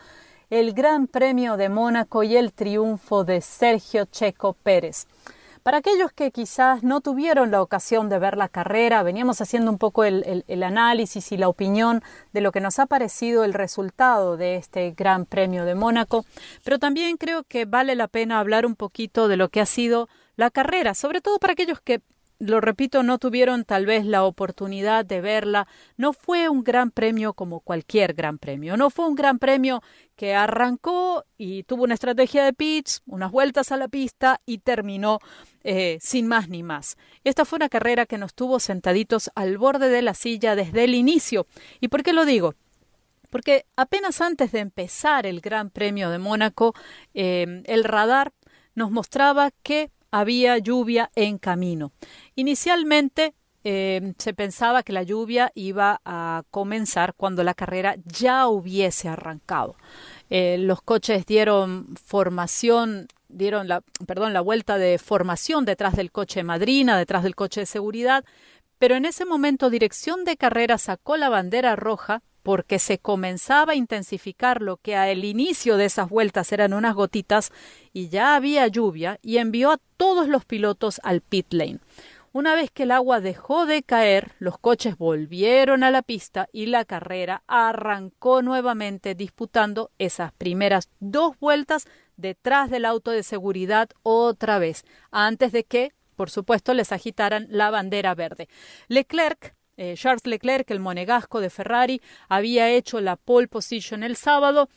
el 0.59 0.73
Gran 0.73 1.07
Premio 1.07 1.57
de 1.57 1.67
Mónaco 1.67 2.21
y 2.21 2.37
el 2.37 2.53
triunfo 2.53 3.23
de 3.23 3.41
Sergio 3.41 4.05
Checo 4.05 4.53
Pérez. 4.53 5.07
Para 5.63 5.77
aquellos 5.77 6.11
que 6.11 6.29
quizás 6.29 6.83
no 6.83 7.01
tuvieron 7.01 7.49
la 7.49 7.59
ocasión 7.59 8.07
de 8.07 8.19
ver 8.19 8.37
la 8.37 8.49
carrera, 8.49 9.01
veníamos 9.01 9.41
haciendo 9.41 9.71
un 9.71 9.79
poco 9.79 10.03
el, 10.03 10.43
análisis 10.63 11.31
y 11.31 11.37
la 11.37 11.49
opinión 11.49 12.03
de 12.33 12.41
lo 12.41 12.51
que 12.51 12.61
nos 12.61 12.77
ha 12.77 12.85
parecido 12.85 13.43
el 13.43 13.55
resultado 13.55 14.37
de 14.37 14.57
este 14.57 14.91
Gran 14.91 15.25
Premio 15.25 15.65
de 15.65 15.73
Mónaco, 15.73 16.23
pero 16.63 16.77
también 16.77 17.17
creo 17.17 17.43
que 17.45 17.65
vale 17.65 17.95
la 17.95 18.07
pena 18.07 18.39
hablar 18.39 18.67
un 18.67 18.75
poquito 18.75 19.27
de 19.27 19.37
lo 19.37 19.49
que 19.49 19.59
ha 19.59 19.65
sido 19.65 20.07
la 20.35 20.51
carrera, 20.51 20.93
sobre 20.93 21.21
todo 21.21 21.39
para 21.39 21.53
aquellos 21.53 21.81
que 21.81 21.99
lo 22.39 22.59
repito, 22.59 23.03
no 23.03 23.19
tuvieron 23.19 23.63
tal 23.63 23.85
vez 23.85 24.05
la 24.05 24.23
oportunidad 24.23 25.05
de 25.05 25.21
verla. 25.21 25.67
No 25.97 26.13
fue 26.13 26.49
un 26.49 26.63
gran 26.63 26.91
premio 26.91 27.33
como 27.33 27.59
cualquier 27.61 28.13
gran 28.13 28.37
premio. 28.37 28.75
No 28.75 28.89
fue 28.89 29.07
un 29.07 29.15
gran 29.15 29.39
premio 29.39 29.81
que 30.15 30.35
arrancó 30.35 31.25
y 31.37 31.63
tuvo 31.63 31.83
una 31.83 31.93
estrategia 31.93 32.43
de 32.43 32.53
pitch, 32.53 32.99
unas 33.05 33.31
vueltas 33.31 33.71
a 33.71 33.77
la 33.77 33.87
pista 33.87 34.41
y 34.45 34.59
terminó 34.59 35.19
eh, 35.63 35.97
sin 36.01 36.27
más 36.27 36.49
ni 36.49 36.63
más. 36.63 36.97
Esta 37.23 37.45
fue 37.45 37.57
una 37.57 37.69
carrera 37.69 38.05
que 38.05 38.17
nos 38.17 38.33
tuvo 38.33 38.59
sentaditos 38.59 39.31
al 39.35 39.57
borde 39.57 39.89
de 39.89 40.01
la 40.01 40.13
silla 40.13 40.55
desde 40.55 40.83
el 40.83 40.95
inicio. 40.95 41.47
¿Y 41.79 41.87
por 41.87 42.03
qué 42.03 42.13
lo 42.13 42.25
digo? 42.25 42.55
Porque 43.29 43.65
apenas 43.75 44.21
antes 44.21 44.51
de 44.51 44.59
empezar 44.59 45.25
el 45.25 45.41
Gran 45.41 45.71
Premio 45.71 46.11
de 46.11 46.19
Mónaco, 46.19 46.75
eh, 47.13 47.63
el 47.65 47.83
radar 47.83 48.31
nos 48.75 48.91
mostraba 48.91 49.51
que 49.63 49.89
había 50.13 50.59
lluvia 50.59 51.09
en 51.15 51.39
camino. 51.39 51.91
Inicialmente 52.35 53.33
eh, 53.63 54.13
se 54.19 54.35
pensaba 54.35 54.83
que 54.83 54.93
la 54.93 55.01
lluvia 55.01 55.51
iba 55.55 56.01
a 56.05 56.43
comenzar 56.51 57.15
cuando 57.15 57.43
la 57.43 57.55
carrera 57.55 57.95
ya 58.05 58.47
hubiese 58.47 59.09
arrancado. 59.09 59.75
Eh, 60.29 60.57
los 60.59 60.83
coches 60.83 61.25
dieron 61.25 61.95
formación, 61.95 63.07
dieron 63.27 63.67
la, 63.67 63.81
perdón, 64.05 64.33
la 64.33 64.41
vuelta 64.41 64.77
de 64.77 64.99
formación 64.99 65.65
detrás 65.65 65.95
del 65.95 66.11
coche 66.11 66.43
madrina, 66.43 66.95
detrás 66.95 67.23
del 67.23 67.35
coche 67.35 67.61
de 67.61 67.65
seguridad, 67.65 68.23
pero 68.77 68.95
en 68.95 69.05
ese 69.05 69.25
momento 69.25 69.71
dirección 69.71 70.25
de 70.25 70.37
carrera 70.37 70.77
sacó 70.77 71.17
la 71.17 71.29
bandera 71.29 71.75
roja 71.75 72.21
porque 72.43 72.77
se 72.77 72.99
comenzaba 72.99 73.73
a 73.73 73.75
intensificar 73.75 74.61
lo 74.61 74.77
que 74.77 74.95
al 74.95 75.23
inicio 75.23 75.77
de 75.77 75.85
esas 75.85 76.09
vueltas 76.09 76.51
eran 76.51 76.73
unas 76.73 76.93
gotitas 76.93 77.51
y 77.93 78.09
ya 78.09 78.35
había 78.35 78.67
lluvia 78.67 79.17
y 79.21 79.37
envió 79.37 79.71
a 79.71 79.79
todos 79.97 80.27
los 80.27 80.45
pilotos 80.45 80.99
al 81.03 81.21
pit 81.21 81.51
lane. 81.53 81.79
Una 82.33 82.55
vez 82.55 82.71
que 82.71 82.83
el 82.83 82.91
agua 82.91 83.21
dejó 83.21 83.67
de 83.67 83.83
caer, 83.83 84.31
los 84.39 84.57
coches 84.57 84.97
volvieron 84.97 85.83
a 85.83 85.91
la 85.91 86.01
pista 86.01 86.49
y 86.51 86.65
la 86.65 86.83
carrera 86.83 87.43
arrancó 87.45 88.41
nuevamente 88.41 89.13
disputando 89.13 89.91
esas 89.99 90.33
primeras 90.33 90.89
dos 90.99 91.37
vueltas 91.39 91.85
detrás 92.17 92.71
del 92.71 92.85
auto 92.85 93.11
de 93.11 93.21
seguridad 93.21 93.89
otra 94.01 94.57
vez, 94.57 94.83
antes 95.11 95.51
de 95.51 95.63
que, 95.63 95.93
por 96.15 96.31
supuesto, 96.31 96.73
les 96.73 96.91
agitaran 96.91 97.45
la 97.51 97.69
bandera 97.69 98.15
verde. 98.15 98.49
Leclerc 98.87 99.55
eh, 99.83 99.95
Charles 99.97 100.25
Leclerc, 100.25 100.71
el 100.71 100.79
monegasco 100.79 101.41
de 101.41 101.49
Ferrari, 101.49 102.01
había 102.29 102.69
hecho 102.69 103.01
la 103.01 103.17
pole 103.17 103.49
position 103.49 104.03
el 104.03 104.15
sábado, 104.15 104.69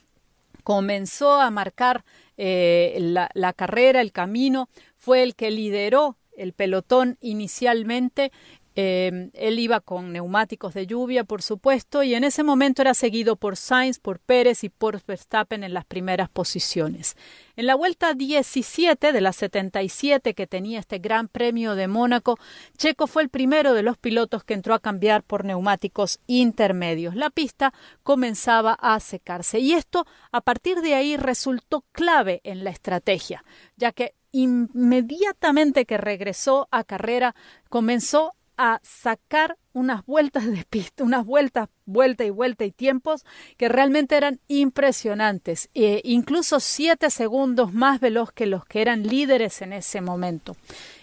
comenzó 0.64 1.40
a 1.40 1.48
marcar 1.50 2.04
eh, 2.36 2.96
la, 3.00 3.52
carrera, 3.52 4.00
el 4.00 4.10
camino, 4.10 4.68
fue 4.96 5.22
el 5.22 5.36
que 5.36 5.52
lideró 5.52 6.16
el 6.36 6.52
pelotón 6.52 7.18
inicialmente 7.20 8.32
eh, 8.78 9.30
él 9.32 9.58
iba 9.58 9.80
con 9.80 10.12
neumáticos 10.12 10.74
de 10.74 10.86
lluvia, 10.86 11.24
por 11.24 11.40
supuesto, 11.40 12.02
y 12.02 12.14
en 12.14 12.24
ese 12.24 12.42
momento 12.42 12.82
era 12.82 12.92
seguido 12.92 13.36
por 13.36 13.56
Sainz, 13.56 13.98
por 13.98 14.20
Pérez 14.20 14.64
y 14.64 14.68
por 14.68 15.02
Verstappen 15.02 15.64
en 15.64 15.72
las 15.72 15.86
primeras 15.86 16.28
posiciones. 16.28 17.16
En 17.56 17.64
la 17.64 17.74
vuelta 17.74 18.12
17 18.12 19.12
de 19.12 19.20
las 19.22 19.36
77 19.36 20.34
que 20.34 20.46
tenía 20.46 20.78
este 20.78 20.98
Gran 20.98 21.28
Premio 21.28 21.74
de 21.74 21.88
Mónaco, 21.88 22.38
Checo 22.76 23.06
fue 23.06 23.22
el 23.22 23.30
primero 23.30 23.72
de 23.72 23.82
los 23.82 23.96
pilotos 23.96 24.44
que 24.44 24.52
entró 24.52 24.74
a 24.74 24.80
cambiar 24.80 25.22
por 25.22 25.46
neumáticos 25.46 26.20
intermedios. 26.26 27.16
La 27.16 27.30
pista 27.30 27.72
comenzaba 28.02 28.74
a 28.74 29.00
secarse 29.00 29.58
y 29.58 29.72
esto 29.72 30.06
a 30.32 30.42
partir 30.42 30.82
de 30.82 30.94
ahí 30.94 31.16
resultó 31.16 31.82
clave 31.92 32.42
en 32.44 32.62
la 32.62 32.70
estrategia, 32.70 33.42
ya 33.76 33.92
que 33.92 34.14
inmediatamente 34.32 35.86
que 35.86 35.96
regresó 35.96 36.68
a 36.70 36.84
carrera 36.84 37.34
comenzó 37.70 38.34
a 38.56 38.80
sacar 38.82 39.56
unas 39.72 40.06
vueltas 40.06 40.50
de 40.50 40.64
pista, 40.68 41.04
unas 41.04 41.24
vueltas, 41.24 41.68
vuelta 41.84 42.24
y 42.24 42.30
vuelta 42.30 42.64
y 42.64 42.70
tiempos 42.70 43.24
que 43.56 43.68
realmente 43.68 44.16
eran 44.16 44.40
impresionantes, 44.48 45.68
e 45.74 46.00
incluso 46.04 46.60
siete 46.60 47.10
segundos 47.10 47.74
más 47.74 48.00
veloz 48.00 48.32
que 48.32 48.46
los 48.46 48.64
que 48.64 48.80
eran 48.80 49.02
líderes 49.02 49.60
en 49.62 49.72
ese 49.72 50.00
momento. 50.00 50.56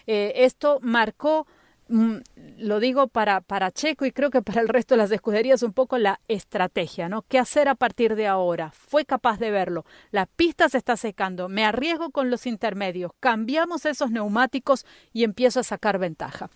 Eh, 0.08 0.34
esto 0.38 0.80
marcó 0.82 1.46
mm, 1.88 2.18
lo 2.58 2.80
digo 2.80 3.08
para, 3.08 3.42
para 3.42 3.72
Checo 3.72 4.06
y 4.06 4.12
creo 4.12 4.32
que 4.32 4.42
para 4.42 4.62
el 4.62 4.68
resto 4.68 4.96
de 4.96 5.00
las 5.00 5.12
escuderías 5.12 5.62
un 5.62 5.74
poco 5.74 5.98
la 5.98 6.20
estrategia, 6.28 7.10
¿no? 7.10 7.22
¿Qué 7.24 7.38
hacer 7.38 7.68
a 7.68 7.76
partir 7.76 8.16
de 8.16 8.26
ahora? 8.26 8.72
Fue 8.72 9.06
capaz 9.06 9.38
de 9.38 9.52
verlo. 9.52 9.86
La 10.12 10.26
pista 10.26 10.68
se 10.70 10.80
está 10.80 10.98
secando, 10.98 11.48
me 11.48 11.64
arriesgo 11.66 12.10
con 12.10 12.32
los 12.32 12.48
intermedios, 12.48 13.12
cambiamos 13.20 13.86
esos 13.86 14.10
neumáticos 14.10 14.86
y 15.12 15.24
empiezo 15.24 15.60
a 15.60 15.64
sacar 15.64 16.00
ventaja. 16.00 16.50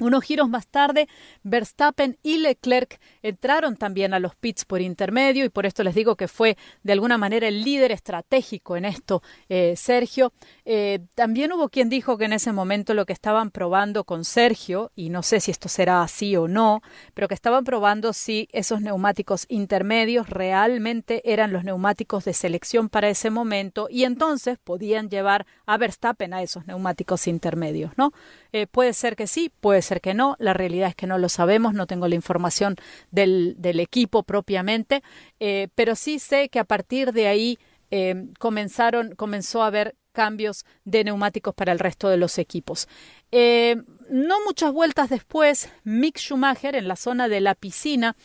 Unos 0.00 0.22
giros 0.22 0.48
más 0.48 0.68
tarde, 0.68 1.08
Verstappen 1.42 2.18
y 2.22 2.38
Leclerc 2.38 3.00
entraron 3.20 3.76
también 3.76 4.14
a 4.14 4.20
los 4.20 4.36
pits 4.36 4.64
por 4.64 4.80
intermedio 4.80 5.44
y 5.44 5.48
por 5.48 5.66
esto 5.66 5.82
les 5.82 5.96
digo 5.96 6.14
que 6.14 6.28
fue 6.28 6.56
de 6.84 6.92
alguna 6.92 7.18
manera 7.18 7.48
el 7.48 7.64
líder 7.64 7.90
estratégico 7.90 8.76
en 8.76 8.84
esto, 8.84 9.24
eh, 9.48 9.74
Sergio. 9.76 10.32
Eh, 10.64 11.00
también 11.16 11.52
hubo 11.52 11.68
quien 11.68 11.88
dijo 11.88 12.16
que 12.16 12.26
en 12.26 12.32
ese 12.32 12.52
momento 12.52 12.94
lo 12.94 13.06
que 13.06 13.12
estaban 13.12 13.50
probando 13.50 14.04
con 14.04 14.24
Sergio, 14.24 14.92
y 14.94 15.10
no 15.10 15.24
sé 15.24 15.40
si 15.40 15.50
esto 15.50 15.68
será 15.68 16.02
así 16.02 16.36
o 16.36 16.46
no, 16.46 16.80
pero 17.14 17.26
que 17.26 17.34
estaban 17.34 17.64
probando 17.64 18.12
si 18.12 18.48
esos 18.52 18.80
neumáticos 18.80 19.46
intermedios 19.48 20.30
realmente 20.30 21.22
eran 21.24 21.52
los 21.52 21.64
neumáticos 21.64 22.24
de 22.24 22.34
selección 22.34 22.88
para 22.88 23.08
ese 23.08 23.30
momento 23.30 23.88
y 23.90 24.04
entonces 24.04 24.58
podían 24.62 25.08
llevar 25.10 25.44
a 25.66 25.76
Verstappen 25.76 26.34
a 26.34 26.42
esos 26.42 26.68
neumáticos 26.68 27.26
intermedios, 27.26 27.90
¿no? 27.96 28.12
Eh, 28.52 28.68
puede 28.68 28.92
ser 28.92 29.16
que 29.16 29.26
sí, 29.26 29.50
puede 29.60 29.82
ser 29.82 29.87
que 30.00 30.14
no. 30.14 30.36
La 30.38 30.54
realidad 30.54 30.90
es 30.90 30.94
que 30.94 31.06
no 31.06 31.18
lo 31.18 31.28
sabemos, 31.28 31.74
no 31.74 31.86
tengo 31.86 32.08
la 32.08 32.14
información 32.14 32.76
del, 33.10 33.56
equipo 33.80 34.22
propiamente, 34.22 35.02
eh, 35.40 35.68
pero 35.74 35.94
sí 35.94 36.18
sé 36.18 36.48
que 36.48 36.58
a 36.58 36.64
partir 36.64 37.12
de 37.12 37.28
ahí 37.28 37.58
eh, 37.90 38.26
comenzaron, 38.38 39.14
comenzó 39.14 39.62
a 39.62 39.68
haber 39.68 39.96
cambios 40.12 40.64
de 40.84 41.04
neumáticos 41.04 41.54
para 41.54 41.72
el 41.72 41.78
resto 41.78 42.08
de 42.08 42.16
los 42.16 42.38
equipos. 42.38 42.88
no 43.30 44.36
muchas 44.44 44.72
vueltas 44.72 45.10
después, 45.10 45.70
Mick 45.84 46.18
Schumacher 46.18 46.74
en 46.74 46.88
la 46.88 46.96
zona 46.96 47.28
de 47.28 47.40
la 47.40 47.54
piscina 47.54 48.16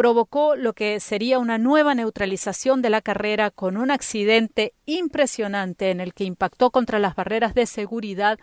provocó 0.00 0.56
lo 0.56 0.72
que 0.72 0.98
sería 0.98 1.38
una 1.38 1.58
nueva 1.58 1.94
neutralización 1.94 2.80
de 2.80 2.88
la 2.88 3.02
carrera 3.02 3.50
con 3.50 3.76
un 3.76 3.90
accidente 3.90 4.72
impresionante 4.86 5.90
en 5.90 6.00
el 6.00 6.14
que 6.14 6.24
impactó 6.24 6.70
contra 6.70 6.98
las 6.98 7.14
barreras 7.14 7.52
de 7.52 7.66
seguridad 7.66 8.38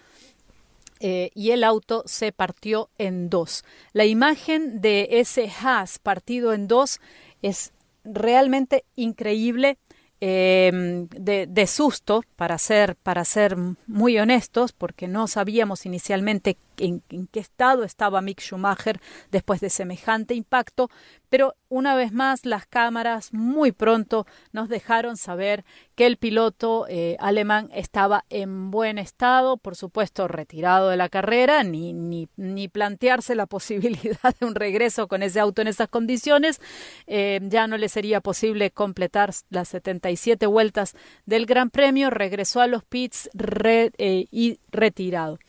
eh, 0.99 1.31
y 1.35 1.51
el 1.51 1.63
auto 1.63 2.03
se 2.05 2.31
partió 2.31 2.89
en 2.97 3.29
dos. 3.29 3.63
La 3.93 4.05
imagen 4.05 4.81
de 4.81 5.07
ese 5.11 5.49
Haas 5.49 5.99
partido 5.99 6.53
en 6.53 6.67
dos 6.67 6.99
es 7.41 7.71
realmente 8.03 8.85
increíble. 8.95 9.77
Em, 10.19 11.07
de, 11.09 11.67
susto, 11.67 12.23
para 12.35 12.57
ser, 12.57 12.95
para 12.95 13.23
ser 13.23 13.55
muy 13.85 14.17
honestos, 14.17 14.73
porque 14.73 15.07
no 15.07 15.27
sabíamos 15.27 15.85
inicialmente 15.85 16.57
en, 16.77 17.01
qué 17.31 17.39
estado 17.39 17.83
estaba 17.83 18.21
Mick 18.21 18.41
Schumacher 18.41 18.99
después 19.31 19.61
de 19.61 19.69
semejante 19.69 20.33
impacto, 20.33 20.89
pero 21.29 21.55
una 21.69 21.95
vez 21.95 22.13
más 22.13 22.45
las 22.45 22.65
cámaras 22.65 23.33
muy 23.33 23.71
pronto 23.71 24.25
nos 24.53 24.69
dejaron 24.69 25.17
saber 25.17 25.65
que 25.95 26.05
el 26.05 26.17
piloto 26.17 26.85
eh, 26.87 27.17
alemán 27.19 27.69
estaba 27.73 28.23
en 28.29 28.71
buen 28.71 28.97
estado, 28.97 29.57
por 29.57 29.75
supuesto 29.75 30.27
retirado 30.27 30.89
de 30.89 30.97
la 30.97 31.09
carrera, 31.09 31.63
ni, 31.63 31.91
ni, 31.91 32.29
ni, 32.37 32.67
plantearse 32.67 33.35
la 33.35 33.45
posibilidad 33.47 34.35
de 34.39 34.45
un 34.45 34.55
regreso 34.55 35.07
con 35.07 35.23
ese 35.23 35.39
auto 35.39 35.61
en 35.61 35.67
esas 35.67 35.89
condiciones, 35.89 36.61
eh, 37.07 37.39
ya 37.43 37.67
no 37.67 37.77
le 37.77 37.89
sería 37.89 38.21
posible 38.21 38.71
completar 38.71 39.33
las 39.49 39.69
77 39.69 40.45
vueltas 40.45 40.95
del 41.25 41.45
Gran 41.45 41.69
Premio, 41.69 42.09
regresó 42.09 42.61
a 42.61 42.67
los 42.67 42.83
pits 42.85 43.29
eh, 43.33 44.27
y 44.31 44.59
retirado. 44.71 45.39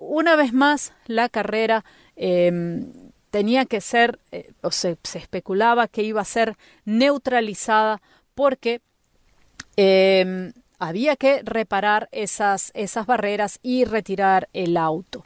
una 0.00 0.34
vez 0.34 0.53
más, 0.54 0.92
la 1.06 1.28
carrera 1.28 1.84
em, 2.16 2.92
tenía 3.30 3.64
que 3.64 3.80
ser, 3.80 4.20
eh, 4.32 4.52
o 4.62 4.70
se, 4.70 4.96
especulaba 5.14 5.88
que 5.88 6.02
iba 6.02 6.20
a 6.20 6.24
ser 6.24 6.56
neutralizada 6.84 8.00
porque 8.34 8.80
em, 9.76 10.52
había 10.78 11.16
que 11.16 11.42
reparar 11.42 12.08
esas, 12.12 12.70
esas 12.74 13.06
barreras 13.06 13.58
y 13.62 13.84
retirar 13.84 14.48
el 14.52 14.76
auto. 14.76 15.24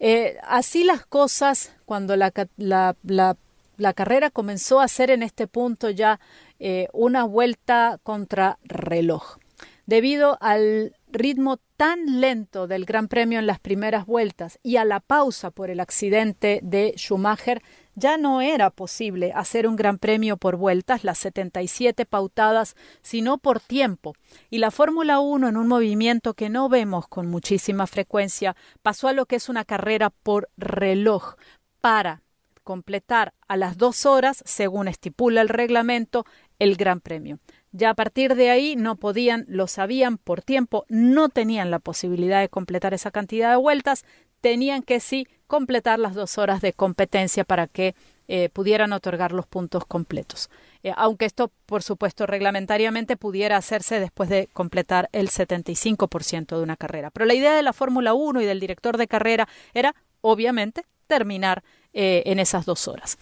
Eh, 0.00 0.36
así 0.42 0.82
las 0.82 1.06
cosas, 1.06 1.74
cuando 1.84 2.16
la, 2.16 2.32
la, 2.56 2.96
la, 3.04 3.92
carrera 3.92 4.30
comenzó 4.30 4.80
a 4.80 4.88
ser 4.88 5.10
en 5.10 5.22
este 5.22 5.46
punto 5.46 5.90
ya 5.90 6.18
eh, 6.58 6.88
una 6.92 7.24
vuelta 7.24 8.00
contra 8.02 8.58
reloj. 8.64 9.36
Debido 9.86 10.38
al 10.40 10.94
ritmo 11.08 11.58
tan 11.76 12.20
lento 12.20 12.66
del 12.68 12.84
Gran 12.84 13.08
Premio 13.08 13.40
en 13.40 13.46
las 13.46 13.58
primeras 13.58 14.06
vueltas 14.06 14.58
y 14.62 14.76
a 14.76 14.84
la 14.84 15.00
pausa 15.00 15.50
por 15.50 15.70
el 15.70 15.80
accidente 15.80 16.60
de 16.62 16.94
Schumacher, 16.96 17.62
ya 17.94 18.16
no 18.16 18.40
era 18.40 18.70
posible 18.70 19.32
hacer 19.34 19.66
un 19.66 19.76
Gran 19.76 19.98
Premio 19.98 20.36
por 20.36 20.56
vueltas, 20.56 21.04
las 21.04 21.18
77 21.18 22.06
pautadas, 22.06 22.76
sino 23.02 23.38
por 23.38 23.60
tiempo. 23.60 24.14
Y 24.50 24.58
la 24.58 24.70
Fórmula 24.70 25.20
1, 25.20 25.48
en 25.48 25.56
un 25.56 25.68
movimiento 25.68 26.34
que 26.34 26.48
no 26.48 26.68
vemos 26.68 27.08
con 27.08 27.26
muchísima 27.26 27.86
frecuencia, 27.86 28.56
pasó 28.82 29.08
a 29.08 29.12
lo 29.12 29.26
que 29.26 29.36
es 29.36 29.48
una 29.48 29.64
carrera 29.64 30.10
por 30.10 30.48
reloj 30.56 31.34
para 31.80 32.22
completar 32.62 33.34
a 33.48 33.56
las 33.56 33.76
dos 33.76 34.06
horas, 34.06 34.42
según 34.46 34.88
estipula 34.88 35.40
el 35.40 35.48
reglamento, 35.48 36.24
el 36.58 36.76
Gran 36.76 37.00
Premio. 37.00 37.40
Ya 37.72 37.90
a 37.90 37.94
partir 37.94 38.34
de 38.34 38.50
ahí 38.50 38.76
no 38.76 38.96
podían, 38.96 39.46
lo 39.48 39.66
sabían 39.66 40.18
por 40.18 40.42
tiempo, 40.42 40.84
no 40.88 41.30
tenían 41.30 41.70
la 41.70 41.78
posibilidad 41.78 42.40
de 42.40 42.48
completar 42.48 42.92
esa 42.92 43.10
cantidad 43.10 43.50
de 43.50 43.56
vueltas, 43.56 44.04
tenían 44.42 44.82
que 44.82 45.00
sí 45.00 45.26
completar 45.46 45.98
las 45.98 46.14
dos 46.14 46.36
horas 46.36 46.60
de 46.60 46.74
competencia 46.74 47.44
para 47.44 47.66
que 47.66 47.94
eh, 48.28 48.50
pudieran 48.50 48.92
otorgar 48.92 49.32
los 49.32 49.46
puntos 49.46 49.84
completos. 49.84 50.50
Eh, 50.82 50.92
aunque 50.96 51.24
esto, 51.24 51.50
por 51.66 51.82
supuesto, 51.82 52.26
reglamentariamente 52.26 53.16
pudiera 53.16 53.56
hacerse 53.56 54.00
después 54.00 54.28
de 54.28 54.48
completar 54.52 55.08
el 55.12 55.28
75% 55.28 56.56
de 56.56 56.62
una 56.62 56.76
carrera. 56.76 57.10
Pero 57.10 57.26
la 57.26 57.34
idea 57.34 57.54
de 57.54 57.62
la 57.62 57.72
Fórmula 57.72 58.14
1 58.14 58.40
y 58.42 58.46
del 58.46 58.60
director 58.60 58.96
de 58.96 59.08
carrera 59.08 59.48
era, 59.74 59.94
obviamente, 60.20 60.84
terminar 61.06 61.62
eh, 61.92 62.22
en 62.26 62.38
esas 62.38 62.64
dos 62.64 62.88
horas. 62.88 63.18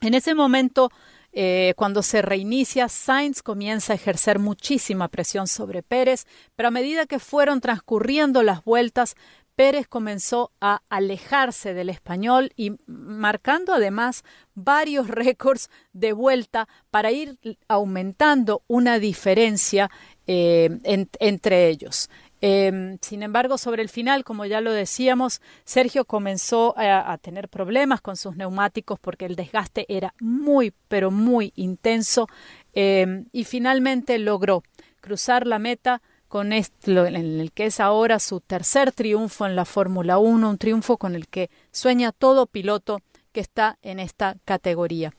En 0.00 0.14
ese 0.14 0.34
momento 0.34 0.90
eh, 1.36 1.74
cuando 1.76 2.02
se 2.02 2.22
reinicia, 2.22 2.88
Sainz 2.88 3.42
comienza 3.42 3.92
a 3.92 3.96
ejercer 3.96 4.38
muchísima 4.38 5.08
presión 5.08 5.48
sobre 5.48 5.82
Pérez, 5.82 6.26
pero 6.54 6.68
a 6.68 6.70
medida 6.70 7.06
que 7.06 7.18
fueron 7.18 7.60
transcurriendo 7.60 8.42
las 8.44 8.64
vueltas, 8.64 9.16
Pérez 9.56 9.86
comenzó 9.88 10.52
a 10.60 10.82
alejarse 10.88 11.74
del 11.74 11.88
español 11.88 12.52
y 12.56 12.72
marcando 12.86 13.72
además 13.72 14.24
varios 14.54 15.08
récords 15.08 15.70
de 15.92 16.12
vuelta 16.12 16.68
para 16.90 17.10
ir 17.10 17.38
aumentando 17.68 18.62
una 18.66 18.98
diferencia 18.98 19.90
eh, 20.26 20.78
entre 20.84 21.68
ellos. 21.68 22.08
Em, 22.46 22.98
sin 23.00 23.22
embargo, 23.22 23.56
sobre 23.56 23.80
el 23.80 23.88
final, 23.88 24.22
como 24.22 24.44
ya 24.44 24.60
lo 24.60 24.70
decíamos, 24.70 25.40
Sergio 25.64 26.04
comenzó 26.04 26.74
a, 26.76 27.16
tener 27.16 27.48
problemas 27.48 28.02
con 28.02 28.18
sus 28.18 28.36
neumáticos 28.36 28.98
porque 29.00 29.24
el 29.24 29.34
desgaste 29.34 29.86
era 29.88 30.12
muy, 30.20 30.74
pero 30.88 31.10
muy 31.10 31.54
intenso 31.56 32.28
em, 32.74 33.24
y 33.32 33.44
finalmente 33.44 34.18
logró 34.18 34.62
cruzar 35.00 35.46
la 35.46 35.58
meta 35.58 36.02
con 36.28 36.52
esto, 36.52 37.06
en 37.06 37.16
el 37.16 37.50
que 37.50 37.64
es 37.64 37.80
ahora 37.80 38.18
su 38.18 38.40
tercer 38.40 38.92
triunfo 38.92 39.46
en 39.46 39.56
la 39.56 39.64
Fórmula 39.64 40.18
1, 40.18 40.50
un 40.50 40.58
triunfo 40.58 40.98
con 40.98 41.14
el 41.14 41.28
que 41.28 41.48
sueña 41.72 42.12
todo 42.12 42.44
piloto 42.44 43.00
que 43.32 43.40
está 43.40 43.78
en 43.80 43.98
esta 43.98 44.36
categoría. 44.44 45.14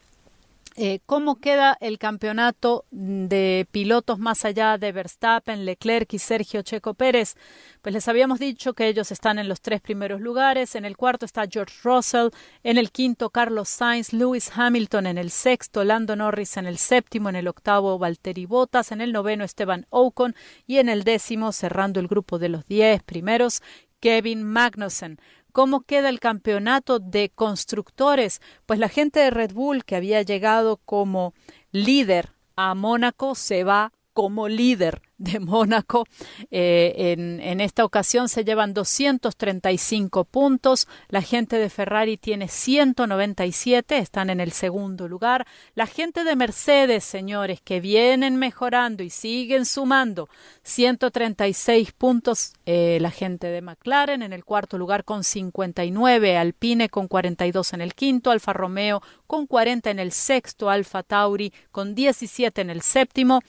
Eh, 0.77 0.99
¿Cómo 1.05 1.38
queda 1.38 1.77
el 1.79 1.97
campeonato 1.97 2.83
de 2.91 3.65
pilotos 3.71 4.19
más 4.19 4.43
allá 4.43 4.77
de 4.77 4.91
Verstappen, 4.91 5.63
Leclerc 5.63 6.13
y 6.13 6.19
Sergio 6.19 6.63
Checo 6.63 6.95
Pérez? 6.95 7.35
Pues 7.81 7.93
les 7.93 8.09
habíamos 8.09 8.39
dicho 8.39 8.73
que 8.73 8.89
ellos 8.89 9.09
están 9.09 9.39
en 9.39 9.47
los 9.47 9.61
tres 9.61 9.79
primeros 9.79 10.19
lugares. 10.19 10.75
En 10.75 10.83
el 10.83 10.97
cuarto 10.97 11.25
está 11.25 11.45
George 11.49 11.77
Russell, 11.81 12.27
en 12.61 12.77
el 12.77 12.91
quinto 12.91 13.29
Carlos 13.29 13.69
Sainz, 13.69 14.11
Lewis 14.11 14.51
Hamilton 14.53 15.07
en 15.07 15.17
el 15.17 15.31
sexto, 15.31 15.85
Lando 15.85 16.17
Norris 16.17 16.57
en 16.57 16.65
el 16.65 16.77
séptimo, 16.77 17.29
en 17.29 17.38
el 17.38 17.47
octavo 17.47 17.97
Valtteri 17.97 18.45
Bottas, 18.45 18.91
en 18.91 18.99
el 18.99 19.13
noveno 19.13 19.45
Esteban 19.45 19.85
Ocon 19.91 20.35
y 20.67 20.79
en 20.79 20.89
el 20.89 21.05
décimo, 21.05 21.53
cerrando 21.53 22.01
el 22.01 22.09
grupo 22.09 22.38
de 22.38 22.49
los 22.49 22.67
diez 22.67 23.01
primeros, 23.01 23.61
Kevin 24.01 24.43
Magnussen. 24.43 25.19
¿Cómo 25.55 25.83
queda 25.83 26.09
el 26.09 26.19
campeonato 26.19 26.99
de 26.99 27.31
constructores? 27.33 28.41
Pues 28.65 28.77
la 28.77 28.89
gente 28.89 29.21
de 29.21 29.29
Red 29.29 29.53
Bull, 29.53 29.85
que 29.85 29.95
había 29.95 30.21
llegado 30.21 30.81
como 30.83 31.33
líder 31.71 32.33
a 32.57 32.75
Mónaco, 32.75 33.35
se 33.35 33.63
va 33.63 33.93
como 34.15 34.47
líder 34.47 35.01
de 35.17 35.39
Mónaco. 35.41 36.06
Eh, 36.49 37.15
en, 37.17 37.60
esta 37.62 37.84
ocasión 37.84 38.30
se 38.30 38.45
llevan 38.45 38.73
235 38.73 40.23
puntos. 40.23 40.88
La 41.10 41.21
gente 41.21 41.58
de 41.58 41.69
Ferrari 41.69 42.15
tiene 42.15 42.47
197, 42.47 43.97
están 43.97 44.30
en 44.30 44.39
el 44.39 44.54
segundo 44.54 45.10
lugar. 45.10 45.45
La 45.73 45.86
gente 45.86 46.23
de 46.23 46.38
Mercedes, 46.38 47.04
señores, 47.04 47.60
que 47.62 47.82
vienen 47.82 48.38
mejorando 48.38 49.04
y 49.04 49.10
siguen 49.10 49.65
sumando 49.65 50.30
136 50.63 51.91
puntos. 51.91 52.54
Eh, 52.65 52.99
la 53.01 53.12
gente 53.12 53.47
de 53.47 53.62
McLaren 53.62 54.21
en 54.21 54.32
el 54.32 54.45
cuarto 54.45 54.78
lugar 54.78 55.04
con 55.04 55.25
59, 55.25 56.38
Alpine 56.38 56.88
con 56.88 57.10
42 57.10 57.73
en 57.73 57.82
el 57.82 57.93
quinto, 57.93 58.32
Alfa 58.32 58.54
Romeo 58.54 59.01
con 59.28 59.45
40 59.45 59.91
en 59.91 59.99
el 59.99 60.13
sexto, 60.13 60.69
Alfa 60.69 61.04
Tauri 61.04 61.51
con 61.71 61.95
17 61.95 62.62
en 62.62 62.69
el 62.69 62.82
séptimo 62.82 63.41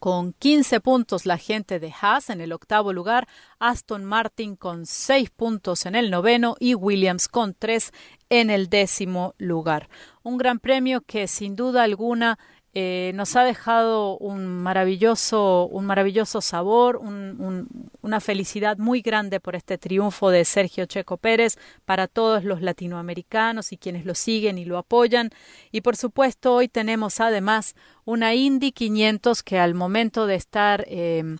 con 0.00 0.32
15 0.32 0.80
puntos 0.80 1.26
la 1.26 1.38
gente 1.38 1.80
de 1.80 1.92
Haas 2.00 2.30
en 2.30 2.40
el 2.40 2.52
octavo 2.52 2.92
lugar, 2.92 3.26
Aston 3.58 4.04
Martin 4.04 4.56
con 4.56 4.86
6 4.86 5.30
puntos 5.30 5.86
en 5.86 5.94
el 5.94 6.10
noveno 6.10 6.56
y 6.60 6.74
Williams 6.74 7.28
con 7.28 7.54
3 7.54 7.92
en 8.30 8.50
el 8.50 8.68
décimo 8.68 9.34
lugar. 9.38 9.88
Un 10.22 10.38
gran 10.38 10.58
premio 10.58 11.00
que 11.00 11.28
sin 11.28 11.56
duda 11.56 11.82
alguna 11.82 12.38
eh, 12.76 13.12
nos 13.14 13.36
ha 13.36 13.44
dejado 13.44 14.18
un 14.18 14.48
maravilloso, 14.48 15.66
un 15.66 15.86
maravilloso 15.86 16.40
sabor, 16.40 16.96
una 16.98 18.20
felicidad 18.20 18.78
muy 18.78 19.00
grande 19.00 19.38
por 19.38 19.54
este 19.54 19.78
triunfo 19.78 20.30
de 20.30 20.44
Sergio 20.44 20.84
Checo 20.86 21.16
Pérez 21.16 21.56
para 21.84 22.08
todos 22.08 22.42
los 22.42 22.62
latinoamericanos 22.62 23.70
y 23.70 23.76
quienes 23.76 24.04
lo 24.04 24.16
siguen 24.16 24.58
y 24.58 24.64
lo 24.64 24.76
apoyan. 24.76 25.30
Y 25.70 25.82
por 25.82 25.94
supuesto, 25.94 26.52
hoy 26.52 26.66
tenemos 26.66 27.20
además 27.20 27.76
una 28.04 28.34
Indy 28.34 28.72
500 28.72 29.44
que 29.44 29.60
al 29.60 29.74
momento 29.74 30.26
de 30.26 30.34
estar 30.34 30.84
em, 30.88 31.38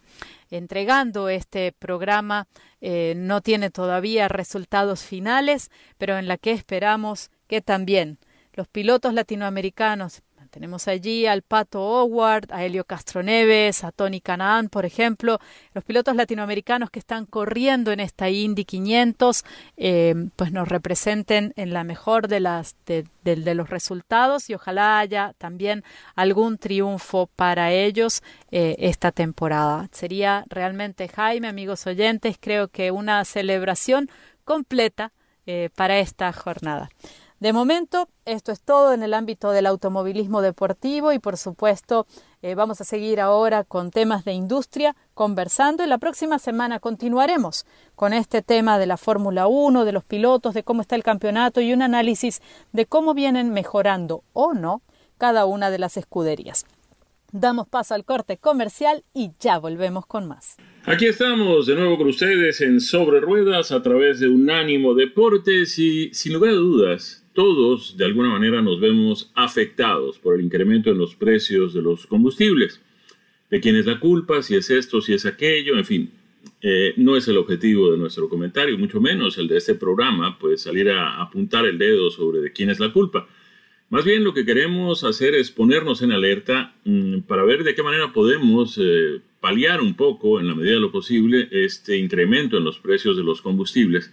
entregando 0.50 1.28
este 1.28 1.72
programa 1.72 2.46
eh, 2.80 3.14
no 3.16 3.40
tiene 3.40 3.70
todavía 3.70 4.28
resultados 4.28 5.02
finales, 5.02 5.72
pero 5.98 6.16
en 6.16 6.28
la 6.28 6.38
que 6.38 6.52
esperamos 6.52 7.32
que 7.48 7.60
también 7.60 8.18
los 8.52 8.68
pilotos 8.68 9.14
latinoamericanos, 9.14 10.22
tenemos 10.54 10.86
allí 10.86 11.26
al 11.26 11.42
Pato 11.42 11.80
Howard, 11.80 12.52
a 12.52 12.64
Helio 12.64 12.84
Castroneves, 12.84 13.82
a 13.82 13.90
Tony 13.90 14.20
Canaan, 14.20 14.68
por 14.68 14.86
ejemplo, 14.86 15.40
los 15.72 15.82
pilotos 15.82 16.14
latinoamericanos 16.14 16.90
que 16.90 17.00
están 17.00 17.26
corriendo 17.26 17.90
en 17.90 17.98
esta 17.98 18.30
Indy 18.30 18.64
500, 18.64 19.44
eh, 19.76 20.14
pues 20.36 20.52
nos 20.52 20.68
representen 20.68 21.54
en 21.56 21.72
la 21.72 21.82
mejor 21.82 22.28
de 22.28 22.38
las 22.38 22.76
de, 22.84 23.04
los 23.24 23.68
resultados 23.68 24.48
y 24.48 24.54
ojalá 24.54 25.00
haya 25.00 25.34
también 25.38 25.82
algún 26.14 26.56
triunfo 26.58 27.28
para 27.34 27.72
ellos 27.72 28.22
eh, 28.52 28.76
esta 28.78 29.10
temporada. 29.10 29.88
Sería 29.90 30.44
realmente, 30.48 31.08
Jaime, 31.08 31.48
amigos 31.48 31.84
oyentes, 31.88 32.36
creo 32.40 32.68
que 32.68 32.92
una 32.92 33.24
celebración 33.24 34.08
completa 34.44 35.12
eh, 35.46 35.70
para 35.74 35.98
esta 35.98 36.32
jornada. 36.32 36.90
De 37.40 37.52
momento, 37.52 38.08
esto 38.24 38.52
es 38.52 38.60
todo 38.60 38.94
en 38.94 39.02
el 39.02 39.12
ámbito 39.12 39.50
del 39.50 39.66
automovilismo 39.66 40.40
deportivo 40.40 41.12
y 41.12 41.18
por 41.18 41.36
supuesto 41.36 42.06
eh, 42.42 42.54
vamos 42.54 42.80
a 42.80 42.84
seguir 42.84 43.20
ahora 43.20 43.64
con 43.64 43.90
temas 43.90 44.24
de 44.24 44.32
industria 44.32 44.96
conversando 45.14 45.84
y 45.84 45.88
la 45.88 45.98
próxima 45.98 46.38
semana 46.38 46.78
continuaremos 46.78 47.66
con 47.96 48.12
este 48.12 48.40
tema 48.40 48.78
de 48.78 48.86
la 48.86 48.96
Fórmula 48.96 49.46
1, 49.46 49.84
de 49.84 49.92
los 49.92 50.04
pilotos, 50.04 50.54
de 50.54 50.62
cómo 50.62 50.80
está 50.80 50.94
el 50.94 51.02
campeonato 51.02 51.60
y 51.60 51.72
un 51.72 51.82
análisis 51.82 52.40
de 52.72 52.86
cómo 52.86 53.14
vienen 53.14 53.50
mejorando 53.50 54.22
o 54.32 54.54
no 54.54 54.80
cada 55.18 55.44
una 55.44 55.70
de 55.70 55.78
las 55.78 55.96
escuderías. 55.96 56.64
Damos 57.32 57.66
paso 57.66 57.94
al 57.94 58.04
corte 58.04 58.36
comercial 58.38 59.02
y 59.12 59.32
ya 59.40 59.58
volvemos 59.58 60.06
con 60.06 60.28
más. 60.28 60.56
Aquí 60.84 61.06
estamos 61.06 61.66
de 61.66 61.74
nuevo 61.74 61.98
con 61.98 62.06
ustedes 62.06 62.60
en 62.60 62.80
Sobre 62.80 63.18
Ruedas 63.18 63.72
a 63.72 63.82
través 63.82 64.20
de 64.20 64.28
Unánimo 64.28 64.94
Deportes 64.94 65.76
y 65.80 66.14
sin 66.14 66.34
lugar 66.34 66.50
a 66.50 66.54
dudas, 66.54 67.23
todos 67.34 67.96
de 67.96 68.04
alguna 68.04 68.30
manera 68.30 68.62
nos 68.62 68.80
vemos 68.80 69.30
afectados 69.34 70.18
por 70.18 70.34
el 70.34 70.44
incremento 70.44 70.90
en 70.90 70.98
los 70.98 71.14
precios 71.14 71.74
de 71.74 71.82
los 71.82 72.06
combustibles. 72.06 72.80
¿De 73.50 73.60
quién 73.60 73.76
es 73.76 73.86
la 73.86 74.00
culpa? 74.00 74.42
Si 74.42 74.54
es 74.54 74.70
esto, 74.70 75.00
si 75.00 75.12
es 75.12 75.26
aquello, 75.26 75.76
en 75.76 75.84
fin. 75.84 76.10
Eh, 76.62 76.94
no 76.96 77.16
es 77.16 77.28
el 77.28 77.36
objetivo 77.36 77.92
de 77.92 77.98
nuestro 77.98 78.28
comentario, 78.28 78.78
mucho 78.78 79.00
menos 79.00 79.36
el 79.38 79.48
de 79.48 79.58
este 79.58 79.74
programa, 79.74 80.38
pues 80.38 80.62
salir 80.62 80.90
a 80.90 81.20
apuntar 81.20 81.66
el 81.66 81.76
dedo 81.76 82.10
sobre 82.10 82.40
de 82.40 82.52
quién 82.52 82.70
es 82.70 82.80
la 82.80 82.92
culpa. 82.92 83.28
Más 83.90 84.04
bien 84.04 84.24
lo 84.24 84.32
que 84.32 84.44
queremos 84.44 85.04
hacer 85.04 85.34
es 85.34 85.50
ponernos 85.50 86.02
en 86.02 86.12
alerta 86.12 86.74
mm, 86.84 87.20
para 87.20 87.44
ver 87.44 87.64
de 87.64 87.74
qué 87.74 87.82
manera 87.82 88.12
podemos 88.12 88.78
eh, 88.80 89.20
paliar 89.40 89.80
un 89.80 89.94
poco, 89.94 90.40
en 90.40 90.48
la 90.48 90.54
medida 90.54 90.74
de 90.74 90.80
lo 90.80 90.90
posible, 90.90 91.48
este 91.50 91.98
incremento 91.98 92.56
en 92.56 92.64
los 92.64 92.78
precios 92.78 93.16
de 93.16 93.24
los 93.24 93.42
combustibles 93.42 94.12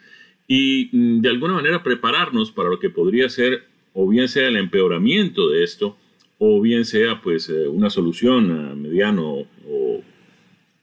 y 0.53 0.89
mm, 0.91 1.21
de 1.21 1.29
alguna 1.29 1.53
manera 1.53 1.81
prepararnos 1.81 2.51
para 2.51 2.67
lo 2.67 2.77
que 2.77 2.89
podría 2.89 3.29
ser 3.29 3.63
o 3.93 4.09
bien 4.09 4.27
sea 4.27 4.49
el 4.49 4.57
empeoramiento 4.57 5.47
de 5.47 5.63
esto 5.63 5.95
o 6.39 6.59
bien 6.59 6.83
sea 6.83 7.21
pues 7.21 7.47
eh, 7.47 7.69
una 7.69 7.89
solución 7.89 8.51
a 8.51 8.75
mediano 8.75 9.47
o 9.65 10.03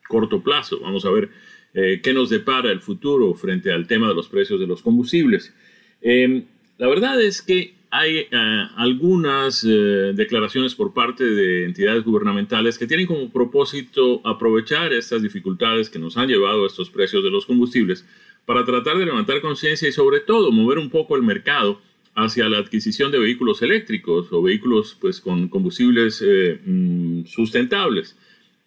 corto 0.09 0.43
plazo. 0.43 0.81
Vamos 0.81 1.05
a 1.05 1.11
ver 1.11 1.29
eh, 1.75 2.01
qué 2.03 2.15
nos 2.15 2.31
depara 2.31 2.71
el 2.71 2.81
futuro 2.81 3.35
frente 3.35 3.71
al 3.71 3.87
tema 3.87 4.09
de 4.09 4.15
los 4.15 4.29
precios 4.29 4.59
de 4.59 4.67
los 4.67 4.81
combustibles. 4.81 5.53
Em, 6.01 6.45
la 6.79 6.89
verdad 6.89 7.21
es 7.21 7.43
que 7.43 7.75
hay 7.91 8.17
eh, 8.21 8.29
algunas 8.77 9.63
declaraciones 9.63 10.75
por 10.75 10.95
parte 10.95 11.25
de 11.25 11.67
entidades 11.67 12.05
gubernamentales 12.05 12.79
que 12.79 12.87
tienen 12.87 13.07
como 13.07 13.31
propósito 13.31 14.23
aprovechar 14.25 14.95
estas 14.95 15.21
dificultades 15.23 15.91
que 15.91 15.99
nos 15.99 16.17
han 16.17 16.29
llevado 16.29 16.65
a 16.65 16.67
estos 16.69 16.89
precios 16.89 17.23
de 17.23 17.31
los 17.31 17.45
combustibles 17.45 18.07
para 18.49 18.65
tratar 18.65 18.97
de 18.97 19.05
levantar 19.05 19.43
conciencia 19.43 19.87
y 19.91 19.93
sobre 19.93 20.21
todo 20.21 20.51
mover 20.51 20.79
un 20.79 20.89
poco 20.89 21.17
el 21.17 21.23
mercado 21.23 21.83
hacia 22.15 22.49
la 22.49 22.57
adquisición 22.57 23.13
de 23.13 23.19
vehículos 23.19 23.61
eléctricos 23.61 24.29
o 24.33 24.41
vehículos 24.41 24.97
pues, 24.99 25.21
con 25.21 25.49
combustibles 25.49 26.25
eh, 26.27 26.59
mm, 26.65 27.27
sustentables. 27.27 28.17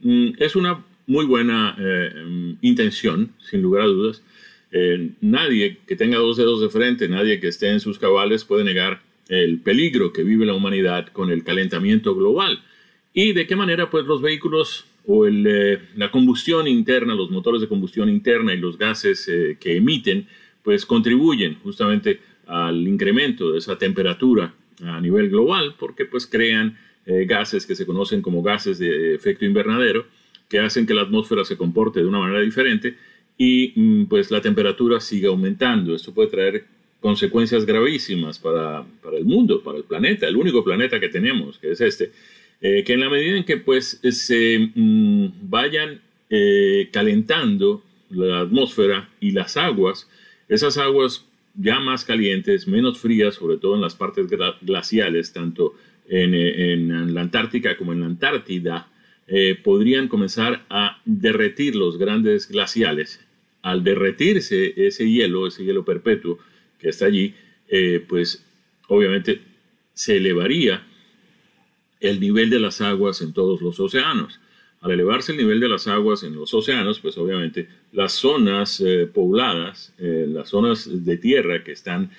Mm, 0.01 0.33
es 0.37 0.55
una 0.55 0.85
muy 1.07 1.25
buena 1.25 1.75
mm, 1.79 2.59
intención, 2.61 3.31
sin 3.39 3.63
lugar 3.63 3.81
a 3.81 3.87
dudas. 3.87 4.21
nadie 5.19 5.79
que 5.87 5.95
tenga 5.95 6.19
dos 6.19 6.37
dedos 6.37 6.61
de 6.61 6.69
frente, 6.69 7.09
nadie 7.09 7.39
que 7.39 7.47
esté 7.47 7.69
en 7.69 7.79
sus 7.79 7.97
cabales 7.97 8.45
puede 8.45 8.63
negar 8.63 9.01
el 9.29 9.61
peligro 9.61 10.13
que 10.13 10.23
vive 10.23 10.45
la 10.45 10.53
humanidad 10.53 11.07
con 11.07 11.31
el 11.31 11.43
calentamiento 11.43 12.13
global 12.13 12.61
y 13.13 13.33
de 13.33 13.47
qué 13.47 13.55
manera 13.55 13.89
pues 13.89 14.05
los 14.05 14.21
vehículos 14.21 14.85
o 15.07 15.27
eh, 15.27 15.81
la 15.95 16.11
combustión 16.11 16.67
interna, 16.67 17.15
los 17.15 17.31
motores 17.31 17.61
de 17.61 17.67
combustión 17.67 18.09
interna 18.09 18.53
y 18.53 18.57
los 18.57 18.77
gases 18.77 19.27
eh, 19.27 19.57
que 19.59 19.77
emiten 19.77 20.27
pues 20.63 20.85
contribuyen 20.85 21.55
justamente 21.55 22.19
al 22.45 22.87
incremento 22.87 23.51
de 23.51 23.59
esa 23.59 23.77
temperatura 23.77 24.53
a 24.83 25.01
nivel 25.01 25.29
global 25.29 25.75
porque 25.77 26.05
pues 26.05 26.27
crean 26.27 26.77
eh, 27.05 27.25
gases 27.25 27.65
que 27.65 27.75
se 27.75 27.85
conocen 27.85 28.21
como 28.21 28.43
gases 28.43 28.77
de 28.77 29.15
efecto 29.15 29.45
invernadero 29.45 30.05
que 30.47 30.59
hacen 30.59 30.85
que 30.85 30.93
la 30.93 31.01
atmósfera 31.01 31.43
se 31.45 31.57
comporte 31.57 32.01
de 32.01 32.05
una 32.05 32.19
manera 32.19 32.41
diferente 32.41 32.95
y 33.37 33.73
mm, 33.75 34.05
pues 34.05 34.29
la 34.29 34.41
temperatura 34.41 34.99
siga 34.99 35.29
aumentando. 35.29 35.95
Esto 35.95 36.13
puede 36.13 36.29
traer 36.29 36.65
consecuencias 36.99 37.65
gravísimas 37.65 38.37
para, 38.37 38.85
el 39.17 39.25
mundo, 39.25 39.63
para 39.63 39.79
el 39.79 39.83
planeta, 39.83 40.27
el 40.27 40.35
único 40.35 40.63
planeta 40.63 40.99
que 40.99 41.09
tenemos, 41.09 41.57
que 41.57 41.71
es 41.71 41.81
este, 41.81 42.11
eh, 42.61 42.83
que 42.83 42.93
en 42.93 42.99
la 42.99 43.09
medida 43.09 43.37
en 43.37 43.43
que 43.43 43.57
pues 43.57 43.99
se 44.01 44.71
mm, 44.75 45.49
vayan 45.49 46.01
eh, 46.29 46.89
calentando 46.91 47.83
la 48.09 48.41
atmósfera 48.41 49.09
y 49.19 49.31
las 49.31 49.57
aguas, 49.57 50.07
esas 50.47 50.77
aguas 50.77 51.25
ya 51.55 51.79
más 51.79 52.05
calientes, 52.05 52.67
menos 52.67 52.99
frías, 52.99 53.35
sobre 53.35 53.57
todo 53.57 53.75
en 53.75 53.81
las 53.81 53.95
partes 53.95 54.27
glaciales, 54.61 55.33
tanto 55.33 55.75
en, 56.07 57.13
la 57.13 57.21
Antártica 57.21 57.77
como 57.77 57.93
en 57.93 58.01
la 58.01 58.05
Antártida, 58.07 58.87
eh, 59.27 59.55
podrían 59.61 60.07
comenzar 60.07 60.65
a 60.69 61.01
derretir 61.05 61.75
los 61.75 61.97
grandes 61.97 62.49
glaciales. 62.49 63.25
Al 63.61 63.83
derretirse 63.83 64.73
ese 64.75 65.09
hielo, 65.09 65.47
ese 65.47 65.63
hielo 65.63 65.85
perpetuo, 65.85 66.39
que 66.79 66.89
está 66.89 67.05
allí, 67.05 67.33
eh, 67.69 68.03
pues 68.07 68.45
obviamente 68.87 69.39
se 69.93 70.17
elevaría 70.17 70.85
el 72.01 72.19
nivel 72.19 72.49
de 72.49 72.59
las 72.59 72.81
aguas 72.81 73.21
en 73.21 73.31
todos 73.31 73.61
los 73.61 73.79
océanos. 73.79 74.39
Al 74.81 74.91
elevarse 74.91 75.31
el 75.31 75.37
nivel 75.37 75.59
de 75.59 75.69
las 75.69 75.87
aguas 75.87 76.23
en 76.23 76.35
los 76.35 76.53
océanos, 76.53 76.99
pues 76.99 77.17
obviamente 77.17 77.69
las 77.93 78.13
zonas 78.13 78.81
eh, 78.81 79.07
pobladas, 79.11 79.93
eh, 79.99 80.25
las 80.27 80.49
zonas 80.49 80.89
de 81.05 81.17
tierra 81.17 81.63
que 81.63 81.71
están 81.71 82.11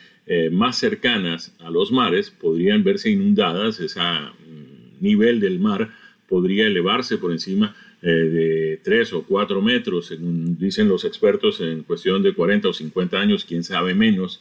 más 0.52 0.78
cercanas 0.78 1.52
a 1.58 1.68
los 1.68 1.90
mares, 1.90 2.30
podrían 2.30 2.84
verse 2.84 3.10
inundadas, 3.10 3.80
ese 3.80 4.00
mm, 4.00 5.02
nivel 5.02 5.40
del 5.40 5.58
mar 5.58 5.90
podría 6.28 6.68
elevarse 6.68 7.18
por 7.18 7.32
encima 7.32 7.74
de 8.00 8.80
3 8.82 9.12
o 9.14 9.24
4 9.24 9.60
metros, 9.60 10.06
según 10.06 10.56
dicen 10.56 10.88
los 10.88 11.04
expertos, 11.04 11.60
en 11.60 11.82
cuestión 11.82 12.22
de 12.22 12.34
40 12.34 12.68
o 12.68 12.72
50 12.72 13.18
años, 13.18 13.44
quién 13.44 13.64
sabe 13.64 13.94
menos, 13.94 14.40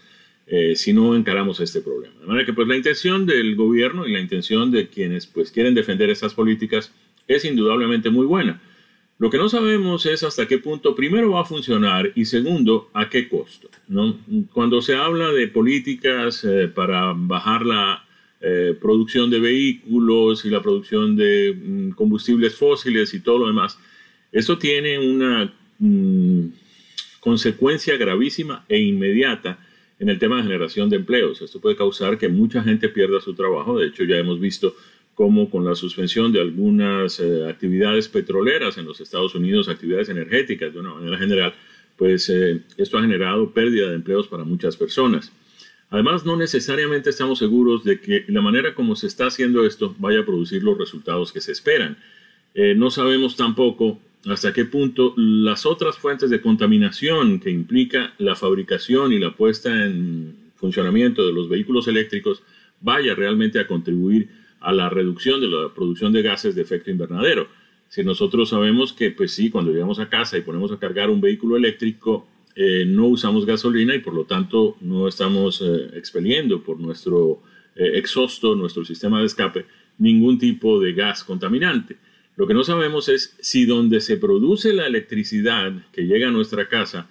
eh, 0.53 0.75
si 0.75 0.91
no 0.91 1.15
encaramos 1.15 1.61
este 1.61 1.79
problema. 1.79 2.13
De 2.19 2.27
manera 2.27 2.45
que 2.45 2.51
pues 2.51 2.67
la 2.67 2.75
intención 2.75 3.25
del 3.25 3.55
gobierno 3.55 4.05
y 4.05 4.11
la 4.11 4.19
intención 4.19 4.69
de 4.69 4.89
quienes 4.89 5.25
pues 5.25 5.49
quieren 5.49 5.73
defender 5.73 6.09
estas 6.09 6.33
políticas 6.33 6.91
es 7.25 7.45
indudablemente 7.45 8.09
muy 8.09 8.25
buena. 8.25 8.61
Lo 9.17 9.29
que 9.29 9.37
no 9.37 9.47
sabemos 9.47 10.05
es 10.05 10.23
hasta 10.23 10.49
qué 10.49 10.57
punto 10.57 10.93
primero 10.93 11.31
va 11.31 11.41
a 11.43 11.45
funcionar 11.45 12.11
y 12.15 12.25
segundo 12.25 12.89
a 12.91 13.07
qué 13.07 13.29
costo. 13.29 13.69
¿no? 13.87 14.17
Cuando 14.51 14.81
se 14.81 14.93
habla 14.93 15.31
de 15.31 15.47
políticas 15.47 16.43
eh, 16.43 16.67
para 16.67 17.13
bajar 17.15 17.65
la 17.65 18.05
eh, 18.41 18.75
producción 18.81 19.29
de 19.29 19.39
vehículos 19.39 20.43
y 20.43 20.49
la 20.49 20.61
producción 20.61 21.15
de 21.15 21.55
mm, 21.55 21.91
combustibles 21.91 22.55
fósiles 22.55 23.13
y 23.13 23.21
todo 23.21 23.39
lo 23.39 23.47
demás, 23.47 23.79
esto 24.33 24.57
tiene 24.57 24.99
una 24.99 25.53
mm, 25.79 26.45
consecuencia 27.21 27.95
gravísima 27.95 28.65
e 28.67 28.81
inmediata 28.81 29.57
en 30.01 30.09
el 30.09 30.17
tema 30.17 30.37
de 30.37 30.43
generación 30.43 30.89
de 30.89 30.95
empleos. 30.95 31.43
Esto 31.43 31.61
puede 31.61 31.75
causar 31.75 32.17
que 32.17 32.27
mucha 32.27 32.63
gente 32.63 32.89
pierda 32.89 33.21
su 33.21 33.35
trabajo. 33.35 33.77
De 33.77 33.85
hecho, 33.85 34.03
ya 34.03 34.17
hemos 34.17 34.39
visto 34.39 34.75
cómo 35.13 35.47
con 35.47 35.63
la 35.63 35.75
suspensión 35.75 36.33
de 36.33 36.41
algunas 36.41 37.19
eh, 37.19 37.47
actividades 37.47 38.07
petroleras 38.07 38.79
en 38.79 38.85
los 38.85 38.99
Estados 38.99 39.35
Unidos, 39.35 39.69
actividades 39.69 40.09
energéticas 40.09 40.73
de 40.73 40.79
una 40.79 40.95
manera 40.95 41.19
general, 41.19 41.53
pues 41.97 42.27
eh, 42.29 42.61
esto 42.77 42.97
ha 42.97 43.01
generado 43.01 43.51
pérdida 43.51 43.89
de 43.89 43.95
empleos 43.95 44.27
para 44.27 44.43
muchas 44.43 44.75
personas. 44.75 45.31
Además, 45.91 46.25
no 46.25 46.35
necesariamente 46.35 47.11
estamos 47.11 47.37
seguros 47.37 47.83
de 47.83 48.01
que 48.01 48.25
la 48.27 48.41
manera 48.41 48.73
como 48.73 48.95
se 48.95 49.05
está 49.05 49.27
haciendo 49.27 49.67
esto 49.67 49.95
vaya 49.99 50.21
a 50.21 50.25
producir 50.25 50.63
los 50.63 50.79
resultados 50.79 51.31
que 51.31 51.41
se 51.41 51.51
esperan. 51.51 51.95
Eh, 52.55 52.73
no 52.75 52.89
sabemos 52.89 53.35
tampoco 53.35 53.99
hasta 54.25 54.53
qué 54.53 54.65
punto 54.65 55.13
las 55.17 55.65
otras 55.65 55.97
fuentes 55.97 56.29
de 56.29 56.41
contaminación 56.41 57.39
que 57.39 57.49
implica 57.49 58.13
la 58.17 58.35
fabricación 58.35 59.13
y 59.13 59.19
la 59.19 59.35
puesta 59.35 59.69
en 59.85 60.35
funcionamiento 60.55 61.25
de 61.25 61.33
los 61.33 61.49
vehículos 61.49 61.87
eléctricos 61.87 62.43
vaya 62.81 63.15
realmente 63.15 63.59
a 63.59 63.67
contribuir 63.67 64.29
a 64.59 64.71
la 64.71 64.89
reducción 64.89 65.41
de 65.41 65.47
la 65.47 65.73
producción 65.73 66.13
de 66.13 66.21
gases 66.21 66.55
de 66.55 66.61
efecto 66.61 66.91
invernadero. 66.91 67.47
Si 67.89 68.03
nosotros 68.03 68.49
sabemos 68.49 68.93
que, 68.93 69.11
pues 69.11 69.31
sí, 69.33 69.49
cuando 69.49 69.71
llegamos 69.71 69.99
a 69.99 70.07
casa 70.07 70.37
y 70.37 70.41
ponemos 70.41 70.71
a 70.71 70.77
cargar 70.77 71.09
un 71.09 71.19
vehículo 71.19 71.57
eléctrico, 71.57 72.27
eh, 72.55 72.85
no 72.85 73.07
usamos 73.07 73.45
gasolina 73.45 73.95
y 73.95 73.99
por 73.99 74.13
lo 74.13 74.25
tanto 74.25 74.77
no 74.81 75.07
estamos 75.07 75.61
eh, 75.61 75.89
expeliendo 75.95 76.61
por 76.61 76.79
nuestro 76.79 77.41
eh, 77.75 77.91
exhausto, 77.95 78.55
nuestro 78.55 78.85
sistema 78.85 79.19
de 79.19 79.25
escape, 79.25 79.65
ningún 79.97 80.37
tipo 80.37 80.79
de 80.79 80.93
gas 80.93 81.23
contaminante. 81.23 81.97
Lo 82.35 82.47
que 82.47 82.53
no 82.53 82.63
sabemos 82.63 83.09
es 83.09 83.35
si 83.39 83.65
donde 83.65 84.01
se 84.01 84.17
produce 84.17 84.73
la 84.73 84.87
electricidad 84.87 85.73
que 85.91 86.03
llega 86.03 86.29
a 86.29 86.31
nuestra 86.31 86.67
casa 86.67 87.09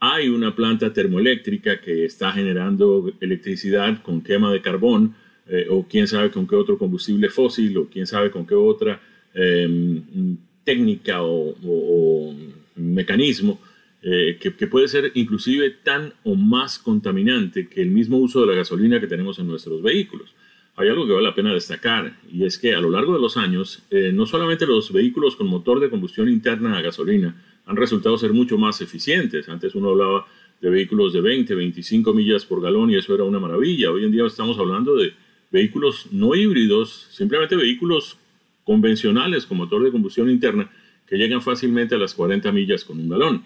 hay 0.00 0.30
una 0.30 0.56
planta 0.56 0.92
termoeléctrica 0.92 1.80
que 1.80 2.06
está 2.06 2.32
generando 2.32 3.12
electricidad 3.20 4.02
con 4.02 4.22
quema 4.22 4.50
de 4.50 4.62
carbón 4.62 5.14
eh, 5.46 5.66
o 5.68 5.86
quién 5.86 6.08
sabe 6.08 6.30
con 6.30 6.46
qué 6.46 6.56
otro 6.56 6.78
combustible 6.78 7.28
fósil 7.28 7.76
o 7.76 7.88
quién 7.88 8.06
sabe 8.06 8.30
con 8.30 8.46
qué 8.46 8.54
otra 8.54 9.00
em, 9.34 10.36
técnica 10.64 11.22
o, 11.22 12.34
mecanismo 12.76 13.60
eh, 14.02 14.38
que, 14.40 14.54
que, 14.54 14.66
puede 14.66 14.88
ser 14.88 15.12
inclusive 15.14 15.70
tan 15.82 16.14
o 16.24 16.34
más 16.34 16.78
contaminante 16.78 17.68
que 17.68 17.82
el 17.82 17.90
mismo 17.90 18.16
uso 18.16 18.40
de 18.40 18.46
la 18.46 18.54
gasolina 18.54 18.98
que 19.00 19.06
tenemos 19.06 19.38
en 19.38 19.48
nuestros 19.48 19.82
vehículos. 19.82 20.34
Hay 20.80 20.88
algo 20.88 21.06
que 21.06 21.12
vale 21.12 21.26
la 21.26 21.34
pena 21.34 21.52
destacar 21.52 22.16
y 22.32 22.46
es 22.46 22.56
que 22.56 22.74
a 22.74 22.80
lo 22.80 22.88
largo 22.88 23.12
de 23.12 23.20
los 23.20 23.36
años, 23.36 23.82
eh, 23.90 24.12
no 24.14 24.24
solamente 24.24 24.64
los 24.64 24.90
vehículos 24.90 25.36
con 25.36 25.46
motor 25.46 25.78
de 25.78 25.90
combustión 25.90 26.26
interna 26.26 26.78
a 26.78 26.80
gasolina 26.80 27.34
han 27.66 27.76
resultado 27.76 28.16
ser 28.16 28.32
mucho 28.32 28.56
más 28.56 28.80
eficientes. 28.80 29.46
Antes 29.50 29.74
uno 29.74 29.90
hablaba 29.90 30.26
de 30.58 30.70
vehículos 30.70 31.12
de 31.12 31.20
20, 31.20 31.54
25 31.54 32.14
millas 32.14 32.46
por 32.46 32.62
galón 32.62 32.90
y 32.90 32.96
eso 32.96 33.14
era 33.14 33.24
una 33.24 33.38
maravilla. 33.38 33.90
Hoy 33.90 34.06
en 34.06 34.12
día 34.12 34.24
estamos 34.24 34.58
hablando 34.58 34.96
de 34.96 35.12
vehículos 35.50 36.06
no 36.12 36.34
híbridos, 36.34 37.08
simplemente 37.10 37.56
vehículos 37.56 38.16
convencionales 38.64 39.44
con 39.44 39.58
motor 39.58 39.84
de 39.84 39.92
combustión 39.92 40.30
interna 40.30 40.70
que 41.06 41.18
llegan 41.18 41.42
fácilmente 41.42 41.94
a 41.94 41.98
las 41.98 42.14
40 42.14 42.52
millas 42.52 42.84
con 42.86 42.98
un 42.98 43.10
galón. 43.10 43.44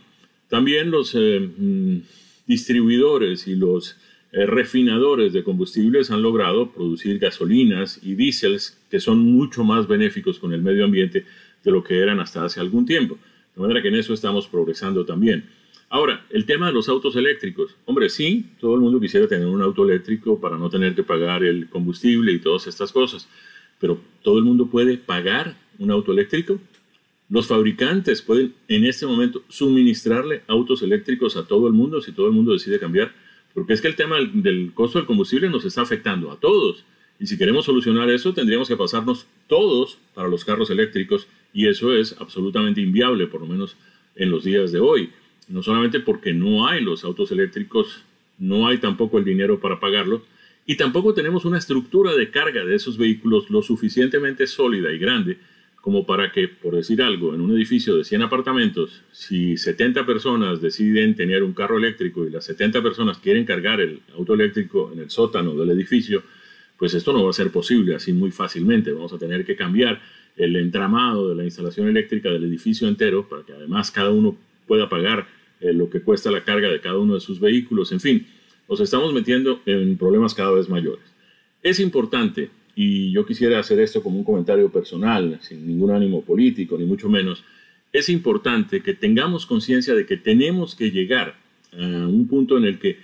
También 0.49 0.93
los 0.93 1.13
eh, 1.17 1.41
mm, 1.41 1.97
distribuidores 2.47 3.49
y 3.49 3.57
los 3.57 3.97
refinadores 4.35 5.33
de 5.33 5.45
combustibles 5.45 6.11
han 6.11 6.23
logrado 6.23 6.73
producir 6.73 7.19
gasolinas 7.19 8.01
y 8.03 8.15
diésels 8.15 8.79
que 8.91 9.01
son 9.01 9.19
mucho 9.19 9.65
más 9.65 9.87
benéficos 9.87 10.39
con 10.39 10.53
el 10.53 10.63
medio 10.63 10.85
ambiente 10.85 11.25
de 11.63 11.71
lo 11.71 11.85
que 11.85 11.99
eran 11.99 12.21
hasta 12.21 12.45
hace 12.45 12.61
algún 12.61 12.85
tiempo. 12.85 13.17
De 13.55 13.63
manera 13.63 13.81
que 13.81 13.89
en 13.89 13.95
eso 13.95 14.13
estamos 14.13 14.49
progresando 14.49 15.05
también. 15.05 15.45
Ahora, 15.89 16.27
el 16.31 16.45
tema 16.45 16.67
de 16.67 16.73
los 16.73 16.89
autos 16.89 17.15
eléctricos. 17.15 17.77
Hombre, 17.85 18.09
sí, 18.09 18.47
todo 18.59 18.75
el 18.75 18.81
mundo 18.81 18.99
quisiera 18.99 19.29
tener 19.29 19.47
un 19.47 19.63
auto 19.63 19.85
eléctrico 19.85 20.41
para 20.41 20.59
no 20.59 20.69
tener 20.69 20.95
que 20.95 21.05
pagar 21.05 21.45
el 21.45 21.69
combustible 21.69 22.33
y 22.33 22.41
todas 22.41 22.67
estas 22.67 22.91
cosas. 22.91 23.29
Pero 23.79 24.01
¿todo 24.23 24.39
el 24.39 24.45
mundo 24.45 24.67
puede 24.67 24.97
pagar 24.97 25.57
un 25.79 25.93
auto 25.93 26.11
eléctrico? 26.11 26.59
Los 27.29 27.47
fabricantes 27.47 28.23
pueden 28.23 28.55
en 28.67 28.85
este 28.85 29.07
momento 29.07 29.45
suministrarle 29.49 30.43
autos 30.47 30.83
eléctricos 30.83 31.37
a 31.37 31.47
todo 31.47 31.69
el 31.69 31.73
mundo 31.73 32.01
si 32.03 32.13
todo 32.13 32.27
el 32.27 32.33
mundo 32.33 32.53
decide 32.53 32.79
cambiar, 32.79 33.15
porque 33.55 33.73
es 33.73 33.81
que 33.81 33.89
el 33.89 33.97
tema 33.97 34.17
del, 34.17 34.73
costo 34.75 34.99
del 34.99 35.07
combustible 35.07 35.49
nos 35.49 35.65
está 35.65 35.83
afectando 35.83 36.31
a 36.31 36.41
todos. 36.41 36.85
Y 37.21 37.27
si 37.27 37.39
queremos 37.39 37.65
solucionar 37.65 38.11
eso, 38.11 38.35
tendríamos 38.35 38.69
que 38.69 38.77
pasarnos 38.77 39.27
todos 39.47 39.99
para 40.15 40.29
los 40.29 40.45
carros 40.45 40.69
eléctricos 40.71 41.29
y 41.53 41.69
eso 41.69 41.95
es 41.95 42.21
absolutamente 42.21 42.81
inviable, 42.81 43.29
por 43.29 43.41
lo 43.41 43.47
menos 43.47 43.77
en 44.17 44.31
los 44.31 44.43
días 44.43 44.73
de 44.73 44.81
hoy. 44.81 45.11
No 45.49 45.63
solamente 45.63 46.01
porque 46.01 46.35
no 46.35 46.67
hay 46.67 46.83
los 46.83 47.05
autos 47.05 47.31
eléctricos, 47.31 48.03
no 48.39 48.67
hay 48.67 48.79
tampoco 48.79 49.19
el 49.19 49.25
dinero 49.25 49.61
para 49.61 49.79
pagarlo 49.79 50.25
y 50.67 50.77
tampoco 50.77 51.15
tenemos 51.15 51.45
una 51.45 51.59
estructura 51.59 52.15
de 52.15 52.31
carga 52.31 52.65
de 52.65 52.75
esos 52.75 52.97
vehículos 52.97 53.51
lo 53.51 53.63
suficientemente 53.63 54.47
sólida 54.47 54.93
y 54.93 54.99
grande 54.99 55.39
como 55.85 56.07
para 56.07 56.33
que, 56.33 56.49
por 56.49 56.75
decir 56.75 57.03
algo, 57.03 57.35
en 57.35 57.43
un 57.43 57.55
edificio 57.55 57.95
de 57.95 58.05
100 58.05 58.23
apartamentos, 58.23 59.03
si 59.13 59.59
70 59.59 60.07
personas 60.07 60.63
deciden 60.63 61.15
tener 61.15 61.43
un 61.43 61.53
carro 61.53 61.77
eléctrico 61.77 62.25
y 62.25 62.31
las 62.31 62.47
70 62.47 62.83
personas 62.83 63.19
quieren 63.19 63.45
cargar 63.45 63.83
el 63.83 64.01
auto 64.17 64.33
eléctrico 64.33 64.91
en 64.95 65.01
el 65.01 65.11
sótano 65.11 65.55
del 65.55 65.69
edificio, 65.73 66.23
pues 66.79 66.95
esto 66.95 67.13
no 67.13 67.23
va 67.23 67.29
a 67.29 67.35
ser 67.35 67.51
posible 67.51 67.95
así 67.95 68.15
muy 68.15 68.31
fácilmente. 68.31 68.93
Vamos 68.93 69.13
a 69.13 69.19
tener 69.19 69.45
que 69.45 69.57
cambiar 69.57 70.01
el 70.39 70.57
entramado 70.57 71.29
de 71.29 71.35
la 71.35 71.45
instalación 71.45 71.87
eléctrica 71.87 72.31
del 72.31 72.45
edificio 72.45 72.89
entero 72.89 73.29
para 73.29 73.43
que 73.43 73.53
además 73.53 73.91
cada 73.91 74.09
uno 74.09 74.39
pueda 74.67 74.89
pagar 74.89 75.29
eh, 75.61 75.75
lo 75.75 75.91
que 75.91 76.01
cuesta 76.01 76.31
la 76.31 76.45
carga 76.45 76.71
de 76.71 76.81
cada 76.81 76.97
uno 76.97 77.13
de 77.13 77.21
sus 77.21 77.39
vehículos. 77.39 77.93
En 77.93 78.01
fin, 78.01 78.27
nos 78.71 78.81
estamos 78.81 79.13
metiendo 79.13 79.61
en 79.67 79.99
problemas 79.99 80.33
cada 80.33 80.53
vez 80.53 80.67
mayores. 80.67 81.05
Es 81.63 81.79
importante 81.79 82.49
y 82.75 83.13
yo 83.13 83.25
quisiera 83.25 83.59
hacer 83.59 83.81
esto 83.81 84.03
como 84.03 84.19
un 84.19 84.25
comentario 84.25 84.71
personal, 84.71 85.39
sin 85.43 85.67
ningún 85.67 85.91
ánimo 85.91 86.23
político, 86.23 86.77
ni 86.77 86.85
mucho 86.85 87.09
menos, 87.09 87.45
es 87.93 88.09
importante 88.09 88.83
que 88.83 88.95
tengamos 88.95 89.47
conciencia 89.47 89.95
de 89.95 90.05
que 90.05 90.17
tenemos 90.17 90.75
que 90.75 90.91
llegar 90.91 91.37
a 91.73 92.09
un 92.09 92.27
punto 92.27 92.59
en 92.59 92.65
el 92.65 92.79
que 92.79 92.99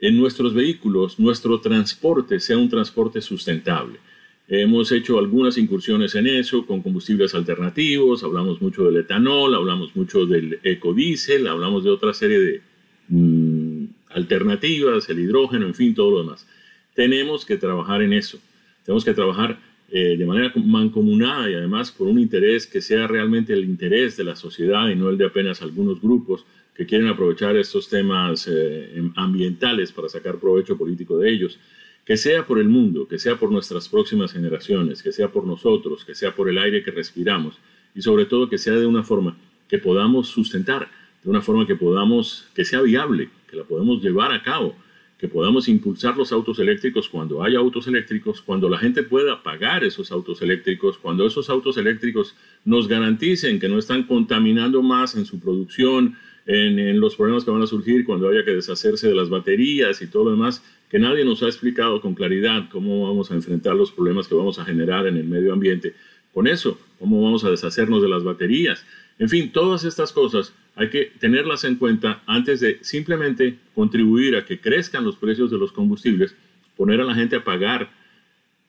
en 0.00 0.18
nuestros 0.18 0.52
vehículos 0.52 1.18
nuestro 1.18 1.60
transporte 1.60 2.38
sea 2.40 2.58
un 2.58 2.68
transporte 2.68 3.22
sustentable. 3.22 3.98
Hemos 4.46 4.92
hecho 4.92 5.18
algunas 5.18 5.56
incursiones 5.56 6.14
en 6.14 6.26
eso 6.26 6.66
con 6.66 6.82
combustibles 6.82 7.34
alternativos, 7.34 8.22
hablamos 8.22 8.60
mucho 8.60 8.84
del 8.84 8.98
etanol, 8.98 9.54
hablamos 9.54 9.96
mucho 9.96 10.26
del 10.26 10.58
ecodiesel, 10.62 11.46
hablamos 11.46 11.82
de 11.82 11.90
otra 11.90 12.12
serie 12.12 12.38
de 12.38 12.60
mm, 13.08 13.86
alternativas, 14.10 15.08
el 15.08 15.20
hidrógeno, 15.20 15.66
en 15.66 15.74
fin, 15.74 15.94
todo 15.94 16.10
lo 16.10 16.18
demás. 16.18 16.46
Tenemos 16.92 17.46
que 17.46 17.56
trabajar 17.56 18.02
en 18.02 18.12
eso. 18.12 18.38
Tenemos 18.84 19.04
que 19.04 19.14
trabajar 19.14 19.58
eh, 19.90 20.16
de 20.16 20.26
manera 20.26 20.52
mancomunada 20.56 21.48
y 21.50 21.54
además 21.54 21.90
por 21.90 22.08
un 22.08 22.18
interés 22.18 22.66
que 22.66 22.80
sea 22.80 23.06
realmente 23.06 23.52
el 23.52 23.64
interés 23.64 24.16
de 24.16 24.24
la 24.24 24.34
sociedad 24.34 24.88
y 24.88 24.96
no 24.96 25.08
el 25.08 25.18
de 25.18 25.26
apenas 25.26 25.62
algunos 25.62 26.00
grupos 26.00 26.44
que 26.74 26.86
quieren 26.86 27.08
aprovechar 27.08 27.56
estos 27.56 27.88
temas 27.88 28.48
eh, 28.48 28.96
em, 28.96 29.12
ambientales 29.14 29.92
para 29.92 30.08
sacar 30.08 30.38
provecho 30.38 30.76
político 30.76 31.18
de 31.18 31.30
ellos. 31.30 31.60
Que 32.04 32.16
sea 32.16 32.46
por 32.46 32.58
el 32.58 32.68
mundo, 32.68 33.08
que 33.08 33.18
sea 33.18 33.36
por 33.36 33.50
nuestras 33.50 33.88
próximas 33.88 34.32
generaciones, 34.32 35.02
que 35.02 35.12
sea 35.12 35.28
por 35.28 35.46
nosotros, 35.46 36.04
que 36.04 36.14
sea 36.14 36.34
por 36.34 36.50
el 36.50 36.58
aire 36.58 36.82
que 36.82 36.90
respiramos 36.90 37.58
y 37.94 38.02
sobre 38.02 38.26
todo 38.26 38.48
que 38.48 38.58
sea 38.58 38.74
de 38.74 38.86
una 38.86 39.02
forma 39.02 39.36
que 39.68 39.78
podamos 39.78 40.28
sustentar, 40.28 40.88
de 41.22 41.30
una 41.30 41.40
forma 41.40 41.66
que 41.66 41.76
podamos, 41.76 42.48
que 42.54 42.64
sea 42.64 42.82
viable, 42.82 43.30
que 43.48 43.56
la 43.56 43.64
podemos 43.64 44.02
llevar 44.02 44.32
a 44.32 44.42
cabo 44.42 44.76
que 45.24 45.28
podamos 45.28 45.70
impulsar 45.70 46.18
los 46.18 46.32
autos 46.32 46.58
eléctricos 46.58 47.08
cuando 47.08 47.42
haya 47.42 47.58
autos 47.58 47.86
eléctricos, 47.86 48.42
cuando 48.42 48.68
la 48.68 48.76
gente 48.76 49.02
pueda 49.02 49.42
pagar 49.42 49.82
esos 49.82 50.12
autos 50.12 50.42
eléctricos, 50.42 50.98
cuando 50.98 51.26
esos 51.26 51.48
autos 51.48 51.78
eléctricos 51.78 52.34
nos 52.66 52.88
garanticen 52.88 53.58
que 53.58 53.66
no 53.66 53.78
están 53.78 54.02
contaminando 54.02 54.82
más 54.82 55.14
en 55.16 55.24
su 55.24 55.40
producción, 55.40 56.18
en, 56.44 57.00
los 57.00 57.16
problemas 57.16 57.42
que 57.42 57.50
van 57.50 57.62
a 57.62 57.66
surgir 57.66 58.04
cuando 58.04 58.28
haya 58.28 58.44
que 58.44 58.50
deshacerse 58.50 59.08
de 59.08 59.14
las 59.14 59.30
baterías 59.30 60.02
y 60.02 60.08
todo 60.08 60.24
lo 60.24 60.32
demás, 60.32 60.62
que 60.90 60.98
nadie 60.98 61.24
nos 61.24 61.42
ha 61.42 61.46
explicado 61.46 62.02
con 62.02 62.14
claridad 62.14 62.68
cómo 62.70 63.08
vamos 63.08 63.30
a 63.30 63.34
enfrentar 63.34 63.74
los 63.76 63.92
problemas 63.92 64.28
que 64.28 64.34
vamos 64.34 64.58
a 64.58 64.66
generar 64.66 65.06
en 65.06 65.16
el 65.16 65.24
medio 65.24 65.54
ambiente. 65.54 65.94
Con 66.34 66.46
eso, 66.46 66.78
cómo 66.98 67.22
vamos 67.22 67.44
a 67.44 67.50
deshacernos 67.50 68.02
de 68.02 68.10
las 68.10 68.24
baterías. 68.24 68.84
En 69.18 69.30
fin, 69.30 69.52
todas 69.52 69.84
estas 69.84 70.12
cosas 70.12 70.52
hay 70.76 70.90
que 70.90 71.12
tenerlas 71.18 71.64
en 71.64 71.76
cuenta 71.76 72.22
antes 72.26 72.60
de 72.60 72.78
simplemente 72.82 73.58
contribuir 73.74 74.36
a 74.36 74.44
que 74.44 74.60
crezcan 74.60 75.04
los 75.04 75.16
precios 75.16 75.50
de 75.50 75.58
los 75.58 75.72
combustibles, 75.72 76.34
poner 76.76 77.00
a 77.00 77.04
la 77.04 77.14
gente 77.14 77.36
a 77.36 77.44
pagar 77.44 77.90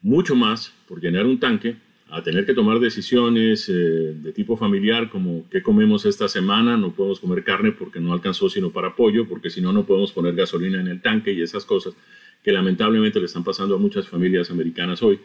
mucho 0.01 0.35
más 0.35 0.71
por 0.87 1.01
llenar 1.01 1.25
un 1.25 1.39
tanque, 1.39 1.77
a 2.09 2.21
tener 2.21 2.45
que 2.45 2.53
tomar 2.53 2.79
decisiones 2.79 3.67
eh, 3.67 3.73
de 3.73 4.31
tipo 4.31 4.55
familiar 4.55 5.09
como 5.09 5.49
qué 5.49 5.63
comemos 5.63 6.05
esta 6.05 6.27
semana, 6.27 6.77
no 6.77 6.93
podemos 6.93 7.19
comer 7.19 7.43
carne 7.43 7.71
porque 7.71 7.99
no 7.99 8.13
alcanzó 8.13 8.47
sino 8.47 8.69
para 8.69 8.95
pollo, 8.95 9.27
porque 9.27 9.49
si 9.49 9.59
no 9.59 9.73
no 9.73 9.85
podemos 9.85 10.11
poner 10.11 10.35
gasolina 10.35 10.79
en 10.79 10.87
el 10.87 11.01
tanque 11.01 11.33
y 11.33 11.41
esas 11.41 11.65
cosas 11.65 11.95
que 12.43 12.51
lamentablemente 12.51 13.19
le 13.19 13.25
están 13.25 13.43
pasando 13.43 13.75
a 13.75 13.79
muchas 13.79 14.07
familias 14.07 14.51
americanas 14.51 15.01
hoy. 15.01 15.19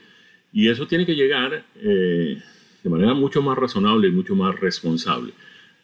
Y 0.54 0.68
eso 0.68 0.86
tiene 0.86 1.04
que 1.04 1.14
llegar 1.14 1.64
eh, 1.76 2.42
de 2.82 2.90
manera 2.90 3.12
mucho 3.12 3.42
más 3.42 3.58
razonable 3.58 4.08
y 4.08 4.10
mucho 4.10 4.34
más 4.34 4.58
responsable. 4.58 5.34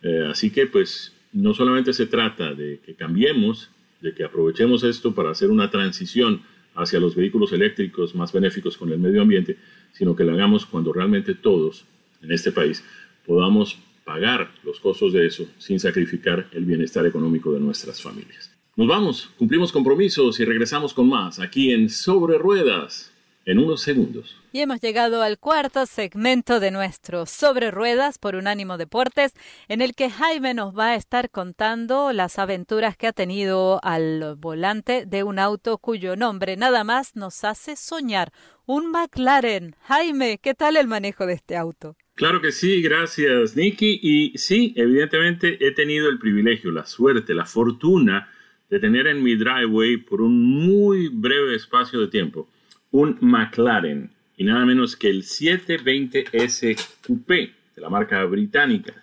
Eh, 0.07 0.25
así 0.31 0.51
que 0.51 0.69
pues 0.69 1.13
no 1.33 1.53
solamente 1.53 1.93
se 1.93 2.07
trata 2.07 2.55
de 2.55 2.79
que 2.79 2.95
cambiemos, 2.95 3.71
de 4.01 4.15
que 4.15 4.23
aprovechemos 4.23 4.85
esto 4.85 5.13
para 5.13 5.31
hacer 5.31 5.51
una 5.51 5.69
transición 5.69 6.43
hacia 6.77 7.01
los 7.01 7.17
vehículos 7.17 7.53
eléctricos 7.53 8.15
más 8.15 8.33
benéficos 8.33 8.77
con 8.77 8.93
el 8.93 9.01
medio 9.01 9.23
ambiente, 9.23 9.57
sino 9.93 10.15
que 10.15 10.23
lo 10.23 10.33
hagamos 10.33 10.65
cuando 10.65 10.93
realmente 10.93 11.35
todos 11.35 11.87
en 12.23 12.31
este 12.31 12.53
país 12.53 12.85
podamos 13.27 13.79
pagar 14.05 14.53
los 14.63 14.79
costos 14.79 15.13
de 15.13 15.27
eso 15.27 15.49
sin 15.59 15.81
sacrificar 15.81 16.49
el 16.53 16.65
bienestar 16.65 17.05
económico 17.05 17.53
de 17.53 17.59
nuestras 17.59 18.01
familias. 18.01 18.53
Nos 18.77 18.87
vamos, 18.87 19.31
cumplimos 19.37 19.73
compromisos 19.73 20.39
y 20.39 20.45
regresamos 20.45 20.95
con 20.95 21.09
más 21.09 21.41
aquí 21.41 21.73
en 21.73 21.89
Sobre 21.89 22.39
Ruedas 22.39 23.13
en 23.47 23.61
unos 23.61 23.81
segundos. 23.81 24.37
Y 24.53 24.61
hemos 24.61 24.81
llegado 24.81 25.23
al 25.23 25.39
cuarto 25.39 25.87
segmento 25.87 26.59
de 26.59 26.73
nuestro 26.73 27.27
Sobre 27.27 27.71
Ruedas 27.71 28.19
por 28.19 28.35
Unánimo 28.35 28.77
Deportes, 28.77 29.33
en 29.69 29.81
el 29.81 29.95
que 29.95 30.11
Jaime 30.11 30.53
nos 30.53 30.77
va 30.77 30.89
a 30.91 30.95
estar 30.97 31.31
contando 31.31 32.13
las 32.13 32.41
aventuras 32.41 32.97
que 32.97 33.07
ha 33.07 33.13
tenido 33.13 33.79
al 33.85 34.35
volante 34.37 35.07
de 35.07 35.23
un 35.23 35.39
auto 35.39 35.79
cuyo 35.79 36.17
nombre 36.17 36.57
nada 36.57 36.83
más 36.83 37.15
nos 37.15 37.45
hace 37.45 37.77
soñar, 37.77 38.33
un 38.67 38.91
McLaren. 38.91 39.77
Jaime, 39.83 40.39
¿qué 40.43 40.55
tal 40.55 40.77
el 40.77 40.89
manejo 40.89 41.25
de 41.25 41.35
este 41.35 41.57
auto? 41.57 41.97
Claro 42.17 42.41
que 42.41 42.51
sí, 42.51 42.83
gracias 42.83 43.55
Nicky. 43.55 44.01
Y 44.03 44.39
sí, 44.39 44.73
evidentemente 44.75 45.65
he 45.65 45.71
tenido 45.71 46.09
el 46.09 46.19
privilegio, 46.19 46.73
la 46.73 46.85
suerte, 46.85 47.33
la 47.33 47.47
fortuna 47.47 48.33
de 48.69 48.81
tener 48.81 49.07
en 49.07 49.23
mi 49.23 49.37
driveway 49.37 49.99
por 49.99 50.21
un 50.21 50.43
muy 50.43 51.09
breve 51.09 51.55
espacio 51.55 52.01
de 52.01 52.09
tiempo 52.09 52.49
un 52.97 53.19
McLaren 53.21 54.11
y 54.39 54.45
nada 54.45 54.65
menos 54.65 54.97
que 54.97 55.11
el 55.11 55.23
720S 55.23 56.77
Coupé 57.07 57.53
de 57.75 57.83
la 57.83 57.91
marca 57.91 58.25
británica. 58.25 58.95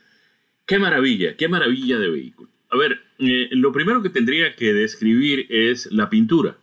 Qué 0.65 0.79
maravilla, 0.79 1.35
qué 1.35 1.47
maravilla 1.47 1.99
de 1.99 2.09
vehículo. 2.09 2.49
A 2.71 2.77
ver, 2.77 3.01
eh, 3.19 3.49
lo 3.51 3.71
primero 3.71 4.01
que 4.01 4.09
tendría 4.09 4.55
que 4.55 4.73
describir 4.73 5.45
es 5.49 5.91
la 5.91 6.09
pintura. 6.09 6.57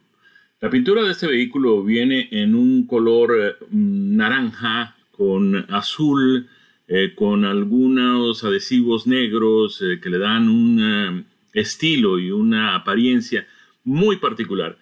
La 0.61 0.71
pintura 0.71 1.05
de 1.05 1.13
este 1.13 1.29
vehículo 1.29 1.85
viene 1.85 2.29
en 2.33 2.55
un 2.55 2.87
color 2.87 3.37
eh, 3.39 3.65
naranja 3.71 4.97
con 5.13 5.67
azul, 5.73 6.49
eh, 6.89 7.15
con 7.15 7.45
algunos 7.45 8.43
adhesivos 8.43 9.07
negros 9.07 9.83
que 10.03 10.11
le 10.11 10.19
dan 10.19 10.49
un 10.49 11.27
estilo 11.53 12.19
y 12.19 12.33
una 12.33 12.75
apariencia 12.75 13.47
muy 13.85 14.17
particular, 14.17 14.77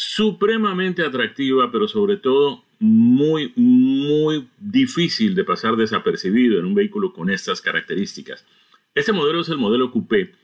supremamente 0.00 1.04
atractiva, 1.04 1.72
pero 1.72 1.88
sobre 1.88 2.18
todo 2.18 2.62
muy, 2.78 3.52
muy 3.56 4.46
difícil 4.60 5.34
de 5.34 5.42
pasar 5.42 5.74
desapercibido 5.74 6.60
en 6.60 6.66
un 6.66 6.74
vehículo 6.76 7.12
con 7.12 7.30
estas 7.30 7.60
características. 7.60 8.46
Este 8.94 9.12
modelo 9.12 9.40
es 9.40 9.48
el 9.48 9.58
modelo 9.58 9.90
coupé, 9.90 10.34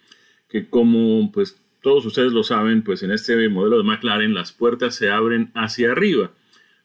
que 0.49 0.69
como 0.69 1.31
pues 1.31 1.63
todos 1.83 2.05
ustedes 2.05 2.33
lo 2.33 2.43
saben, 2.43 2.83
pues 2.83 3.05
en 3.05 3.13
este 3.13 3.49
modelo 3.49 3.79
de 3.79 3.85
McLaren 3.85 4.35
las 4.35 4.51
puertas 4.51 4.97
se 4.97 5.13
abren 5.13 5.53
hacia 5.55 5.93
arriba. 5.93 6.33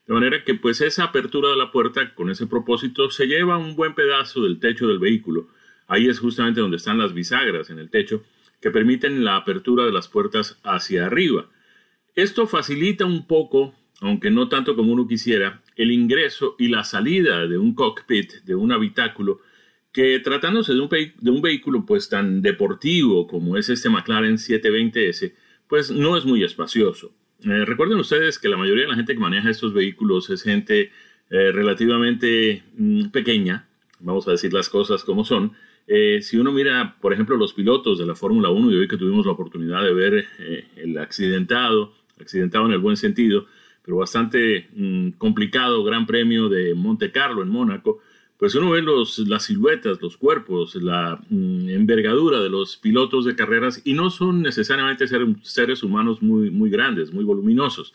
De 0.05 0.13
manera 0.13 0.43
que 0.43 0.53
pues 0.53 0.79
esa 0.82 1.05
apertura 1.05 1.49
de 1.49 1.58
la 1.58 1.71
puerta 1.71 2.13
con 2.13 2.29
ese 2.29 2.45
propósito 2.45 3.10
se 3.10 3.25
lleva 3.25 3.58
un 3.58 3.75
buen 3.75 3.95
pedazo 3.95 4.43
del 4.43 4.60
techo 4.60 4.88
del 4.88 4.99
vehículo. 4.99 5.47
Ahí 5.88 6.08
es 6.08 6.19
justamente 6.19 6.62
donde 6.62 6.77
están 6.77 6.99
las 6.99 7.15
bisagras 7.15 7.71
en 7.71 7.79
el 7.79 7.89
techo 7.89 8.21
que 8.62 8.69
permiten 8.69 9.25
la 9.25 9.38
apertura 9.38 9.86
de 9.86 9.91
las 9.91 10.08
puertas 10.08 10.60
hacia 10.63 11.08
arriba. 11.08 11.47
Esto 12.19 12.47
facilita 12.47 13.05
un 13.05 13.25
poco, 13.27 13.73
aunque 14.01 14.29
no 14.29 14.49
tanto 14.49 14.75
como 14.75 14.91
uno 14.91 15.08
quisiera, 15.08 15.62
el 15.77 15.89
ingreso 15.89 16.58
y 16.60 16.67
la 16.67 16.84
salida 16.84 17.47
de 17.47 17.58
un 17.58 17.73
cockpit, 17.73 18.43
de 18.43 18.55
un 18.55 18.73
habitáculo, 18.73 19.39
que 19.93 20.19
tratándose 20.19 20.73
de 20.73 20.82
un, 20.82 21.41
vehículo 21.41 21.86
pues 21.86 22.10
tan 22.10 22.41
deportivo 22.41 23.25
como 23.25 23.55
es 23.55 23.69
este 23.69 23.89
McLaren 23.89 24.36
720S, 24.36 25.32
pues 25.69 25.91
no 25.91 26.17
es 26.17 26.25
muy 26.25 26.43
espacioso. 26.43 27.13
Eh, 27.45 27.63
recuerden 27.63 27.97
ustedes 27.99 28.38
que 28.38 28.49
la 28.49 28.58
mayoría 28.58 28.84
de 28.84 28.89
la 28.89 28.95
gente 28.95 29.13
que 29.13 29.19
maneja 29.21 29.49
estos 29.49 29.73
vehículos 29.73 30.29
es 30.29 30.43
gente 30.43 30.91
eh, 31.29 31.51
relativamente 31.53 32.63
mm, 32.75 33.12
pequeña, 33.12 33.69
vamos 34.01 34.27
a 34.27 34.32
decir 34.32 34.51
las 34.51 34.67
cosas 34.67 35.05
como 35.05 35.23
son, 35.23 35.53
eh, 35.88 36.19
si 36.21 36.36
uno 36.36 36.51
mira, 36.51 36.97
por 36.99 37.13
ejemplo, 37.13 37.38
los 37.38 37.53
pilotos 37.53 37.97
de 37.97 38.05
la 38.05 38.13
Fórmula 38.13 38.49
1 38.49 38.71
y 38.71 38.75
hoy 38.75 38.89
que 38.89 38.97
tuvimos 38.97 39.25
la 39.25 39.32
oportunidad 39.32 39.82
de 39.86 39.93
ver 39.93 40.25
el 40.75 40.97
accidentado, 40.97 41.93
accidentado 42.19 42.65
en 42.65 42.73
el 42.73 42.79
buen 42.79 42.97
sentido, 42.97 43.47
pero 43.84 43.97
bastante 43.97 44.69
mm, 44.75 45.12
complicado 45.17 45.84
Gran 45.84 46.05
Premio 46.05 46.49
de 46.49 46.73
Monte 46.75 47.12
Carlo 47.12 47.41
en 47.41 47.49
Mónaco, 47.49 47.99
pues 48.38 48.55
uno 48.55 48.71
ve 48.71 48.82
los, 48.82 49.19
las 49.19 49.43
siluetas, 49.43 50.01
los 50.01 50.15
cuerpos, 50.15 50.75
la 50.75 51.19
mm, 51.29 51.69
envergadura 51.69 52.41
de 52.41 52.49
los 52.49 52.77
pilotos 52.77 53.25
de 53.25 53.36
carreras 53.36 53.82
y 53.84 53.93
no 53.93 54.10
son 54.10 54.41
necesariamente 54.41 55.05
seres 55.41 55.84
humanos 55.84 56.21
muy, 56.21 56.49
muy 56.49 56.69
grandes, 56.69 57.12
muy 57.12 57.25
voluminosos. 57.25 57.93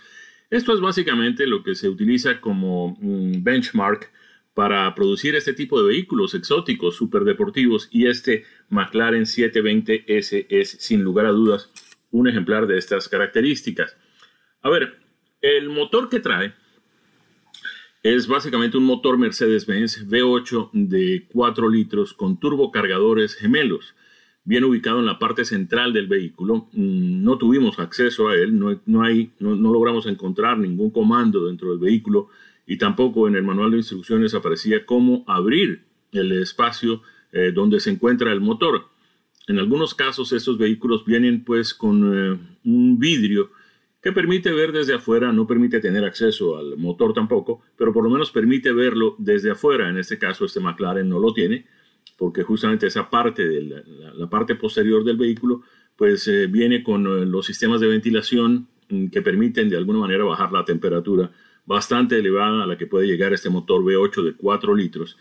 Esto 0.51 0.75
es 0.75 0.81
básicamente 0.81 1.47
lo 1.47 1.63
que 1.63 1.75
se 1.75 1.89
utiliza 1.89 2.41
como 2.41 2.97
mm, 3.01 3.43
benchmark 3.43 4.11
para 4.53 4.95
producir 4.95 5.35
este 5.35 5.53
tipo 5.53 5.83
de 5.83 5.89
vehículos 5.89 6.35
exóticos, 6.35 6.95
superdeportivos, 6.97 7.89
y 7.91 8.07
este 8.07 8.45
McLaren 8.69 9.25
720S 9.25 10.47
es 10.49 10.71
sin 10.71 11.03
lugar 11.03 11.27
a 11.27 11.31
dudas 11.31 11.71
un 12.13 12.29
ejemplar 12.29 12.67
de 12.67 12.79
estas 12.79 13.09
características. 13.09 13.97
A 14.65 14.71
ver, 14.71 14.99
el 15.43 15.69
motor 15.69 16.09
que 16.09 16.21
trae 16.21 16.55
es 18.03 18.27
básicamente 18.27 18.79
un 18.79 18.85
motor 18.85 19.19
Mercedes-Benz 19.19 20.09
V8 20.09 20.71
de 20.73 21.27
4 21.31 21.69
litros 21.69 22.15
con 22.15 22.41
turbocargadores 22.41 23.35
gemelos, 23.35 23.95
bien 24.43 24.65
ubicado 24.65 25.01
en 25.01 25.05
la 25.07 25.19
parte 25.19 25.45
central 25.45 25.93
del 25.93 26.07
vehículo. 26.07 26.69
Mm, 26.73 27.23
no 27.23 27.37
tuvimos 27.37 27.79
acceso 27.79 28.31
a 28.31 28.37
él, 28.37 28.59
no, 28.59 28.81
no 28.87 29.73
logramos 29.73 30.07
encontrar 30.07 30.57
ningún 30.57 30.91
comando 30.91 31.47
dentro 31.47 31.69
del 31.69 31.79
vehículo 31.79 32.31
y 32.67 32.79
tampoco 32.79 33.29
en 33.29 33.37
el 33.37 33.43
manual 33.43 33.73
de 33.73 33.77
instrucciones 33.77 34.33
aparecía 34.33 34.87
cómo 34.87 35.25
abrir 35.27 35.83
el 36.13 36.33
espacio 36.33 37.03
eh, 37.33 37.53
donde 37.55 37.81
se 37.81 37.91
encuentra 37.91 38.33
el 38.33 38.41
motor. 38.41 38.89
En 39.47 39.59
algunos 39.59 39.95
casos 39.95 40.33
estos 40.33 40.57
vehículos 40.57 41.05
vienen 41.05 41.45
pues 41.45 41.75
con 41.75 42.15
eh, 42.15 42.39
un 42.65 42.99
vidrio 42.99 43.51
que 44.05 44.13
permite 44.13 44.53
ver 44.53 44.71
desde 44.71 44.93
afuera, 44.93 45.33
no 45.33 45.47
permite 45.47 45.81
tener 45.81 46.05
acceso 46.05 46.59
al 46.59 46.77
motor 46.77 47.15
tampoco, 47.15 47.63
pero 47.75 47.91
por 47.91 48.05
lo 48.05 48.11
menos 48.11 48.31
permite 48.31 48.71
verlo 48.71 49.17
desde 49.17 49.51
afuera. 49.51 49.89
En 49.89 49.97
este 49.97 50.19
caso 50.19 50.45
este 50.45 50.61
McLaren 50.61 51.09
no 51.09 51.19
lo 51.19 51.33
tiene, 51.33 51.65
porque 52.19 52.43
justamente 52.43 52.87
esa 52.87 53.09
parte 53.09 53.49
de 53.49 53.83
la, 54.15 54.29
parte 54.29 54.57
posterior 54.57 55.05
del 55.05 55.17
vehículo 55.17 55.63
pues 55.97 56.29
eh, 56.29 56.49
viene 56.49 56.83
con 56.83 57.31
los 57.31 57.47
sistemas 57.47 57.81
de 57.81 57.87
ventilación 57.87 58.69
mm, 58.91 59.07
que 59.07 59.23
permiten 59.23 59.71
de 59.71 59.79
alguna 59.79 60.01
manera 60.01 60.25
bajar 60.25 60.53
la 60.53 60.67
temperatura 60.67 61.31
bastante 61.65 62.19
elevada 62.19 62.65
a 62.65 62.67
la 62.67 62.77
que 62.77 62.87
puede 62.87 63.07
llegar 63.07 63.33
este 63.33 63.49
motor 63.49 63.83
V8 63.83 64.23
de 64.23 64.35
4 64.35 64.75
litros, 64.75 65.17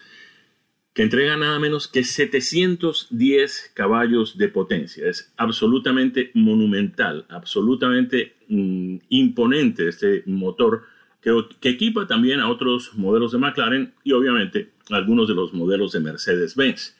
que 0.93 1.01
entrega 1.01 1.35
nada 1.37 1.57
menos 1.59 1.87
que 1.87 2.03
710 2.03 3.71
caballos 3.73 4.37
de 4.37 4.47
potencia. 4.49 5.07
Es 5.07 5.33
absolutamente 5.37 6.31
monumental, 6.35 7.25
absolutamente 7.29 8.35
mm, 8.47 8.97
imponente 9.09 9.87
este 9.87 10.23
motor 10.27 10.83
que, 11.21 11.31
que, 11.59 11.69
equipa 11.69 12.05
también 12.05 12.39
a 12.39 12.49
otros 12.49 12.93
modelos 12.93 13.31
de 13.31 13.39
McLaren 13.39 13.93
y 14.03 14.11
obviamente 14.11 14.71
algunos 14.91 15.27
de 15.27 15.33
los 15.33 15.53
modelos 15.53 15.93
de 15.93 16.01
Mercedes-Benz. 16.01 16.95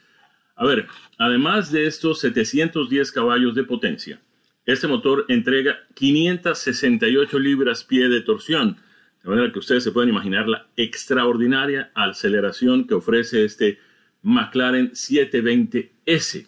A 0.55 0.65
ver, 0.65 0.87
además 1.17 1.71
de 1.71 1.85
estos 1.85 2.19
710 2.19 3.11
caballos 3.11 3.53
de 3.53 3.63
potencia, 3.63 4.19
este 4.65 4.87
motor 4.87 5.25
entrega 5.27 5.79
568 5.93 7.37
libras-pie 7.37 8.07
de 8.07 8.21
torsión, 8.21 8.77
de 9.23 9.29
manera 9.29 9.51
que 9.51 9.59
ustedes 9.59 9.83
se 9.83 9.91
pueden 9.91 10.09
imaginar 10.09 10.47
la 10.47 10.67
extraordinaria 10.77 11.91
aceleración 11.95 12.87
que 12.87 12.93
ofrece 12.93 13.43
este 13.45 13.79
McLaren 14.23 14.91
720S. 14.91 16.47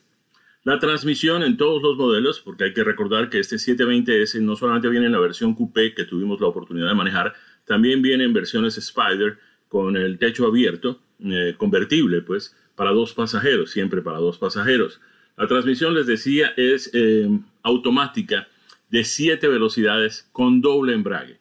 La 0.63 0.79
transmisión 0.79 1.43
en 1.43 1.57
todos 1.57 1.83
los 1.83 1.95
modelos, 1.95 2.39
porque 2.39 2.63
hay 2.63 2.73
que 2.73 2.83
recordar 2.83 3.29
que 3.29 3.39
este 3.39 3.57
720S 3.57 4.41
no 4.41 4.55
solamente 4.55 4.89
viene 4.89 5.05
en 5.05 5.11
la 5.11 5.19
versión 5.19 5.53
coupé 5.53 5.93
que 5.93 6.05
tuvimos 6.05 6.41
la 6.41 6.47
oportunidad 6.47 6.87
de 6.87 6.95
manejar, 6.95 7.35
también 7.65 8.01
viene 8.01 8.23
en 8.23 8.33
versiones 8.33 8.77
Spider 8.77 9.37
con 9.67 9.95
el 9.95 10.17
techo 10.17 10.47
abierto, 10.47 11.01
eh, 11.19 11.53
convertible 11.57 12.21
pues, 12.21 12.55
para 12.75 12.91
dos 12.91 13.13
pasajeros, 13.13 13.71
siempre 13.71 14.01
para 14.01 14.17
dos 14.17 14.37
pasajeros. 14.37 14.99
La 15.37 15.47
transmisión, 15.47 15.93
les 15.93 16.07
decía, 16.07 16.53
es 16.57 16.89
eh, 16.93 17.29
automática 17.61 18.47
de 18.89 19.03
7 19.03 19.47
velocidades 19.47 20.29
con 20.31 20.61
doble 20.61 20.93
embrague. 20.93 21.39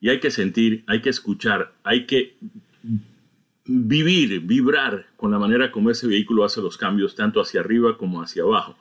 Y 0.00 0.08
hay 0.08 0.20
que 0.20 0.30
sentir, 0.30 0.84
hay 0.86 1.00
que 1.00 1.10
escuchar, 1.10 1.74
hay 1.82 2.06
que 2.06 2.36
vivir, 3.68 4.40
vibrar 4.40 5.06
con 5.16 5.30
la 5.30 5.38
manera 5.38 5.70
como 5.70 5.90
ese 5.90 6.06
vehículo 6.06 6.44
hace 6.44 6.60
los 6.60 6.78
cambios, 6.78 7.14
tanto 7.14 7.40
hacia 7.40 7.60
arriba 7.60 7.98
como 7.98 8.22
hacia 8.22 8.42
abajo. 8.42 8.76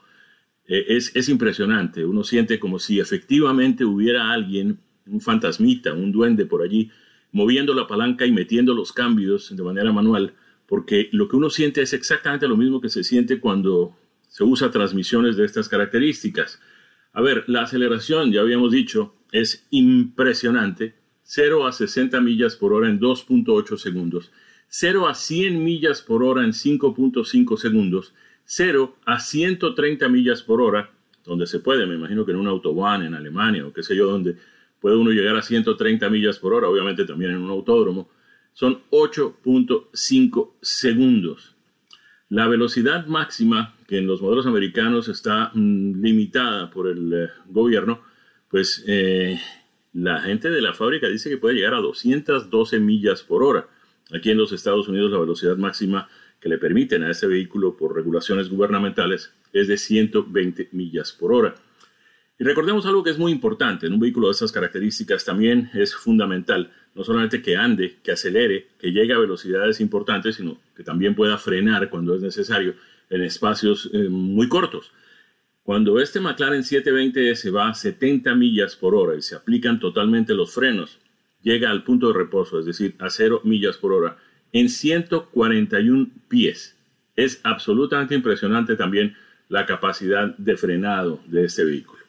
Eh, 0.65 0.85
es, 0.89 1.15
es, 1.15 1.29
impresionante, 1.29 2.05
uno 2.05 2.23
siente 2.23 2.59
como 2.59 2.79
si 2.79 2.99
efectivamente 2.99 3.85
hubiera 3.85 4.31
alguien, 4.31 4.79
un 5.05 5.21
fantasmita, 5.21 5.93
un 5.93 6.11
duende 6.11 6.45
por 6.45 6.61
allí, 6.61 6.89
moviendo 7.31 7.73
la 7.73 7.87
palanca 7.87 8.25
y 8.25 8.31
metiendo 8.31 8.73
los 8.73 8.93
cambios 8.93 9.55
de 9.55 9.63
manera 9.63 9.91
manual, 9.91 10.33
porque 10.65 11.09
lo 11.11 11.27
que 11.27 11.35
uno 11.35 11.49
siente 11.49 11.81
es 11.81 11.93
exactamente 11.93 12.47
lo 12.47 12.57
mismo 12.57 12.81
que 12.81 12.89
se 12.89 13.03
siente 13.03 13.39
cuando 13.39 13.95
se 14.27 14.43
usa 14.43 14.71
transmisiones 14.71 15.35
de 15.35 15.45
estas 15.45 15.69
características. 15.69 16.61
A 17.13 17.21
ver, 17.21 17.43
la 17.47 17.63
aceleración, 17.63 18.31
ya 18.31 18.41
habíamos 18.41 18.71
dicho, 18.71 19.15
es 19.31 19.67
impresionante, 19.69 20.95
0 21.23 21.67
a 21.67 21.73
60 21.73 22.21
millas 22.21 22.55
por 22.55 22.71
hora 22.73 22.89
en 22.89 22.99
2.8 22.99 23.77
segundos, 23.77 24.31
0 24.67 25.07
a 25.07 25.13
100 25.13 25.63
millas 25.63 26.01
por 26.01 26.23
hora 26.23 26.43
en 26.43 26.51
5.5 26.51 27.57
segundos, 27.57 28.13
0 28.45 28.95
a 29.05 29.19
130 29.19 30.09
millas 30.09 30.43
por 30.43 30.61
hora, 30.61 30.91
donde 31.25 31.47
se 31.47 31.59
puede, 31.59 31.85
me 31.85 31.95
imagino 31.95 32.25
que 32.25 32.31
en 32.31 32.37
un 32.37 32.47
autobahn 32.47 33.03
en 33.03 33.13
Alemania 33.13 33.65
o 33.65 33.73
qué 33.73 33.83
sé 33.83 33.95
yo, 33.95 34.09
donde 34.09 34.37
puede 34.79 34.95
uno 34.95 35.11
llegar 35.11 35.35
a 35.35 35.41
130 35.41 36.09
millas 36.09 36.39
por 36.39 36.53
hora, 36.53 36.69
obviamente 36.69 37.05
también 37.05 37.31
en 37.31 37.37
un 37.37 37.49
autódromo, 37.49 38.09
son 38.53 38.81
8.5 38.89 40.53
segundos. 40.61 41.55
La 42.29 42.47
velocidad 42.47 43.05
máxima, 43.05 43.75
que 43.87 43.99
en 43.99 44.07
los 44.07 44.21
modelos 44.21 44.47
americanos 44.47 45.07
está 45.07 45.51
mm, 45.53 46.01
limitada 46.01 46.69
por 46.69 46.87
el 46.87 47.13
eh, 47.13 47.29
gobierno, 47.47 48.01
pues 48.49 48.83
eh, 48.87 49.39
la 49.93 50.21
gente 50.21 50.49
de 50.49 50.61
la 50.61 50.73
fábrica 50.73 51.07
dice 51.07 51.29
que 51.29 51.37
puede 51.37 51.55
llegar 51.55 51.73
a 51.73 51.81
212 51.81 52.79
millas 52.79 53.23
por 53.23 53.43
hora. 53.43 53.67
Aquí 54.13 54.31
en 54.31 54.37
los 54.37 54.51
Estados 54.51 54.87
Unidos 54.87 55.11
la 55.11 55.19
velocidad 55.19 55.57
máxima 55.57 56.07
que 56.39 56.49
le 56.49 56.57
permiten 56.57 57.03
a 57.03 57.11
ese 57.11 57.27
vehículo 57.27 57.75
por 57.75 57.95
regulaciones 57.95 58.49
gubernamentales 58.49 59.33
es 59.53 59.67
de 59.67 59.77
120 59.77 60.69
millas 60.71 61.11
por 61.11 61.33
hora. 61.33 61.55
Y 62.39 62.43
recordemos 62.43 62.85
algo 62.85 63.03
que 63.03 63.09
es 63.09 63.17
muy 63.17 63.31
importante 63.31 63.87
en 63.87 63.93
un 63.93 63.99
vehículo 63.99 64.27
de 64.27 64.33
estas 64.33 64.51
características 64.51 65.25
también 65.25 65.71
es 65.73 65.95
fundamental, 65.95 66.71
no 66.93 67.03
solamente 67.03 67.41
que 67.41 67.57
ande, 67.57 67.97
que 68.03 68.11
acelere, 68.11 68.67
que 68.79 68.91
llegue 68.91 69.13
a 69.13 69.17
velocidades 69.17 69.81
importantes, 69.81 70.35
sino 70.35 70.59
que 70.75 70.83
también 70.83 71.15
pueda 71.15 71.37
frenar 71.39 71.89
cuando 71.89 72.13
es 72.13 72.21
necesario 72.21 72.75
en 73.09 73.23
espacios 73.23 73.89
eh, 73.91 74.07
muy 74.09 74.47
cortos. 74.47 74.91
Cuando 75.63 75.99
este 75.99 76.19
McLaren 76.19 76.61
720S 76.61 77.53
va 77.53 77.69
a 77.69 77.73
70 77.73 78.35
millas 78.35 78.75
por 78.75 78.93
hora 78.93 79.17
y 79.17 79.21
se 79.21 79.35
aplican 79.35 79.79
totalmente 79.79 80.35
los 80.35 80.53
frenos, 80.53 80.99
llega 81.47 81.71
al 81.71 81.85
punto 81.85 82.09
de 82.09 82.13
reposo, 82.13 82.59
es 82.59 82.65
decir, 82.65 82.95
a 82.99 83.09
0 83.09 83.39
millas 83.45 83.77
por 83.77 83.93
hora, 83.93 84.17
en 84.51 84.67
141 84.67 86.09
pies. 86.27 86.75
Es 87.15 87.39
absolutamente 87.43 88.15
impresionante 88.15 88.75
también 88.75 89.15
la 89.47 89.65
capacidad 89.65 90.35
de 90.37 90.57
frenado 90.57 91.21
de 91.25 91.45
este 91.45 91.63
vehículo. 91.63 92.01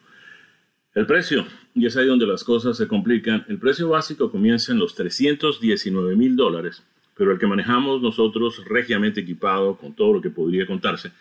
El 0.93 1.05
precio, 1.05 1.45
y 1.73 1.85
es 1.85 1.95
ahí 1.95 2.05
donde 2.05 2.27
las 2.27 2.43
cosas 2.43 2.75
se 2.75 2.89
complican, 2.89 3.45
el 3.47 3.59
precio 3.59 3.87
básico 3.87 4.29
comienza 4.29 4.73
en 4.73 4.79
los 4.79 4.93
319 4.95 6.17
mil 6.17 6.35
dólares, 6.35 6.83
pero 7.15 7.31
el 7.31 7.39
que 7.39 7.47
manejamos 7.47 8.01
nosotros, 8.01 8.61
regiamente 8.65 9.21
equipado 9.21 9.77
con 9.77 9.93
todo 9.93 10.15
lo 10.15 10.21
que 10.21 10.29
podría 10.29 10.65
contarse, 10.65 11.13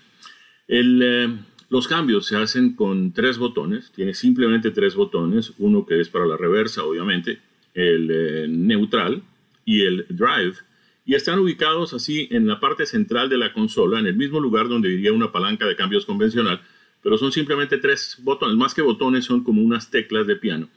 Eh, 0.68 1.28
los 1.70 1.88
cambios 1.88 2.26
se 2.26 2.36
hacen 2.36 2.74
con 2.74 3.12
tres 3.12 3.38
botones, 3.38 3.92
tiene 3.92 4.14
simplemente 4.14 4.70
tres 4.70 4.94
botones, 4.94 5.52
uno 5.58 5.86
que 5.86 6.00
es 6.00 6.08
para 6.08 6.26
la 6.26 6.36
reversa, 6.36 6.84
obviamente, 6.84 7.40
el 7.74 8.66
neutral 8.66 9.22
y 9.64 9.82
el 9.82 10.06
drive, 10.08 10.54
y 11.04 11.14
están 11.14 11.38
ubicados 11.38 11.94
así 11.94 12.28
en 12.30 12.46
la 12.46 12.60
parte 12.60 12.86
central 12.86 13.28
de 13.28 13.38
la 13.38 13.52
consola, 13.52 13.98
en 13.98 14.06
el 14.06 14.16
mismo 14.16 14.40
lugar 14.40 14.68
donde 14.68 14.92
iría 14.92 15.12
una 15.12 15.32
palanca 15.32 15.66
de 15.66 15.76
cambios 15.76 16.04
convencional, 16.04 16.60
pero 17.02 17.16
son 17.16 17.32
simplemente 17.32 17.78
tres 17.78 18.18
botones, 18.22 18.56
más 18.56 18.74
que 18.74 18.82
botones 18.82 19.24
son 19.24 19.44
como 19.44 19.62
unas 19.62 19.90
teclas 19.90 20.26
de 20.26 20.36
piano 20.36 20.68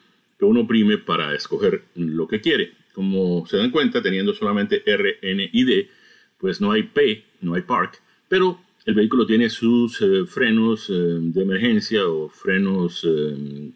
que 0.42 0.46
uno 0.46 0.62
oprime 0.62 0.98
para 0.98 1.36
escoger 1.36 1.84
lo 1.94 2.28
que 2.28 2.42
quiere. 2.42 2.74
Como 2.94 3.46
se 3.46 3.58
dan 3.58 3.70
cuenta, 3.70 4.02
teniendo 4.02 4.34
solamente 4.34 4.82
R, 4.92 5.20
N 5.22 5.50
y 5.54 5.64
D, 5.64 5.90
pues 6.42 6.60
no 6.60 6.72
hay 6.72 6.84
P, 6.84 7.24
no 7.42 7.54
hay 7.54 7.62
Park, 7.62 8.02
pero 8.28 8.60
el 8.86 8.96
vehículo 8.96 9.26
tiene 9.28 9.50
sus 9.50 10.02
eh, 10.02 10.26
frenos 10.26 10.90
eh, 10.90 10.94
de 10.94 11.44
emergencia 11.44 12.08
o 12.08 12.30
frenos 12.30 13.08
eh, 13.08 13.72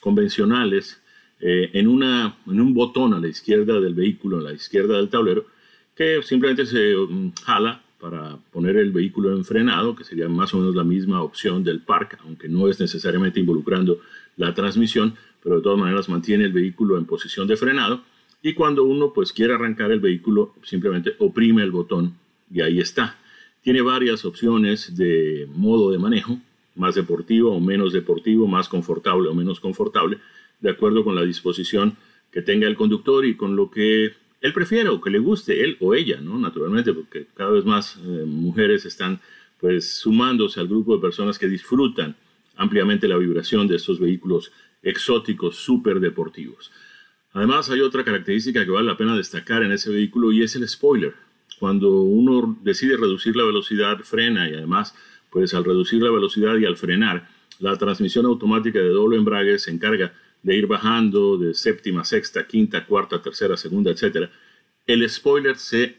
convencionales 0.00 1.00
en, 1.40 1.86
una, 1.86 2.36
en 2.48 2.60
un 2.60 2.74
botón 2.74 3.14
a 3.14 3.20
la 3.20 3.28
izquierda 3.28 3.78
del 3.78 3.94
vehículo, 3.94 4.38
a 4.38 4.42
la 4.42 4.52
izquierda 4.52 4.96
del 4.96 5.08
tablero, 5.08 5.46
que 5.94 6.20
simplemente 6.24 6.66
se 6.66 6.96
mm, 6.96 7.30
jala 7.44 7.80
para 8.00 8.36
poner 8.50 8.76
el 8.76 8.90
vehículo 8.90 9.36
en 9.36 9.44
frenado, 9.44 9.94
que 9.94 10.02
sería 10.02 10.28
más 10.28 10.52
o 10.54 10.58
menos 10.58 10.74
la 10.74 10.82
misma 10.82 11.22
opción 11.22 11.62
del 11.62 11.80
park, 11.80 12.18
aunque 12.24 12.48
no 12.48 12.68
es 12.68 12.80
necesariamente 12.80 13.38
involucrando 13.38 14.00
la 14.36 14.52
transmisión, 14.52 15.14
pero 15.40 15.56
de 15.56 15.62
todas 15.62 15.78
maneras 15.78 16.08
mantiene 16.08 16.44
el 16.46 16.52
vehículo 16.52 16.98
en 16.98 17.04
posición 17.04 17.46
de 17.46 17.56
frenado. 17.56 18.02
Y 18.42 18.54
cuando 18.54 18.84
uno 18.84 19.12
pues 19.12 19.32
quiere 19.32 19.54
arrancar 19.54 19.90
el 19.90 20.00
vehículo, 20.00 20.54
simplemente 20.62 21.14
oprime 21.18 21.62
el 21.62 21.70
botón 21.70 22.16
y 22.52 22.60
ahí 22.60 22.80
está. 22.80 23.18
Tiene 23.62 23.82
varias 23.82 24.24
opciones 24.24 24.96
de 24.96 25.48
modo 25.54 25.90
de 25.90 25.98
manejo, 25.98 26.38
más 26.76 26.94
deportivo 26.94 27.54
o 27.54 27.60
menos 27.60 27.92
deportivo, 27.92 28.46
más 28.46 28.68
confortable 28.68 29.28
o 29.28 29.34
menos 29.34 29.60
confortable, 29.60 30.18
de 30.60 30.70
acuerdo 30.70 31.04
con 31.04 31.14
la 31.14 31.22
disposición 31.22 31.96
que 32.30 32.42
tenga 32.42 32.66
el 32.66 32.76
conductor 32.76 33.24
y 33.24 33.36
con 33.36 33.56
lo 33.56 33.70
que 33.70 34.12
él 34.40 34.52
prefiere 34.52 34.88
o 34.88 35.00
que 35.00 35.10
le 35.10 35.18
guste, 35.18 35.64
él 35.64 35.76
o 35.80 35.94
ella, 35.94 36.20
¿no? 36.20 36.38
Naturalmente, 36.38 36.92
porque 36.92 37.26
cada 37.34 37.50
vez 37.50 37.64
más 37.64 37.96
eh, 37.96 38.24
mujeres 38.24 38.84
están 38.84 39.20
pues 39.60 39.98
sumándose 39.98 40.60
al 40.60 40.68
grupo 40.68 40.94
de 40.94 41.02
personas 41.02 41.38
que 41.38 41.48
disfrutan 41.48 42.14
ampliamente 42.56 43.08
la 43.08 43.16
vibración 43.16 43.66
de 43.66 43.76
estos 43.76 43.98
vehículos 43.98 44.52
exóticos, 44.82 45.56
súper 45.56 45.98
deportivos. 45.98 46.70
Además, 47.32 47.70
hay 47.70 47.80
otra 47.80 48.04
característica 48.04 48.64
que 48.64 48.70
vale 48.70 48.86
la 48.86 48.96
pena 48.96 49.16
destacar 49.16 49.62
en 49.62 49.72
ese 49.72 49.90
vehículo 49.90 50.32
y 50.32 50.42
es 50.42 50.56
el 50.56 50.66
spoiler. 50.68 51.14
Cuando 51.58 52.02
uno 52.02 52.58
decide 52.62 52.96
reducir 52.96 53.36
la 53.36 53.44
velocidad, 53.44 53.98
frena 54.00 54.48
y 54.48 54.54
además, 54.54 54.94
pues 55.30 55.54
al 55.54 55.64
reducir 55.64 56.02
la 56.02 56.10
velocidad 56.10 56.56
y 56.56 56.64
al 56.64 56.76
frenar, 56.76 57.28
la 57.58 57.76
transmisión 57.76 58.26
automática 58.26 58.78
de 58.78 58.88
doble 58.88 59.16
embrague 59.16 59.58
se 59.58 59.70
encarga 59.70 60.12
de 60.42 60.56
ir 60.56 60.66
bajando 60.66 61.36
de 61.36 61.54
séptima, 61.54 62.04
sexta, 62.04 62.46
quinta, 62.46 62.86
cuarta, 62.86 63.20
tercera, 63.20 63.56
segunda, 63.56 63.90
etc., 63.90 64.30
el 64.86 65.08
spoiler 65.10 65.56
se 65.56 65.96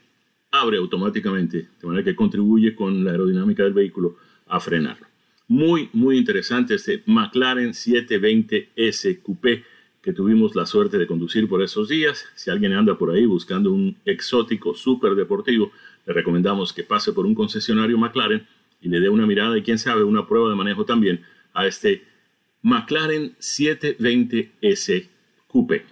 abre 0.52 0.78
automáticamente, 0.78 1.68
de 1.80 1.88
manera 1.88 2.04
que 2.04 2.16
contribuye 2.16 2.74
con 2.74 3.04
la 3.04 3.12
aerodinámica 3.12 3.64
del 3.64 3.74
vehículo 3.74 4.18
a 4.48 4.60
frenarlo. 4.60 5.06
Muy, 5.48 5.90
muy 5.94 6.18
interesante 6.18 6.76
este 6.76 7.04
McLaren 7.06 7.72
720S 7.72 9.22
Coupé 9.22 9.64
que 10.02 10.14
tuvimos 10.14 10.56
la 10.56 10.66
suerte 10.66 10.97
de 10.97 11.08
conducir 11.08 11.47
por 11.47 11.62
esos 11.62 11.89
días. 11.89 12.26
Si 12.36 12.50
alguien 12.50 12.74
anda 12.74 12.97
por 12.97 13.12
ahí 13.12 13.26
buscando 13.26 13.72
un 13.72 13.97
exótico 14.06 14.74
súper 14.74 15.16
deportivo, 15.16 15.72
le 16.06 16.14
recomendamos 16.14 16.74
que 16.74 16.84
pase 16.84 17.14
por 17.14 17.26
un 17.26 17.36
concesionario 17.36 17.97
McLaren 17.97 18.47
y 18.82 18.89
le 18.89 19.00
dé 19.00 19.10
una 19.10 19.26
mirada 19.26 19.58
y 19.58 19.62
quién 19.62 19.78
sabe 19.78 20.04
una 20.04 20.28
prueba 20.28 20.50
de 20.50 20.56
manejo 20.56 20.86
también 20.86 21.24
a 21.54 21.68
este 21.68 22.04
McLaren 22.62 23.36
720S 23.39 25.08
Coupe. 25.47 25.86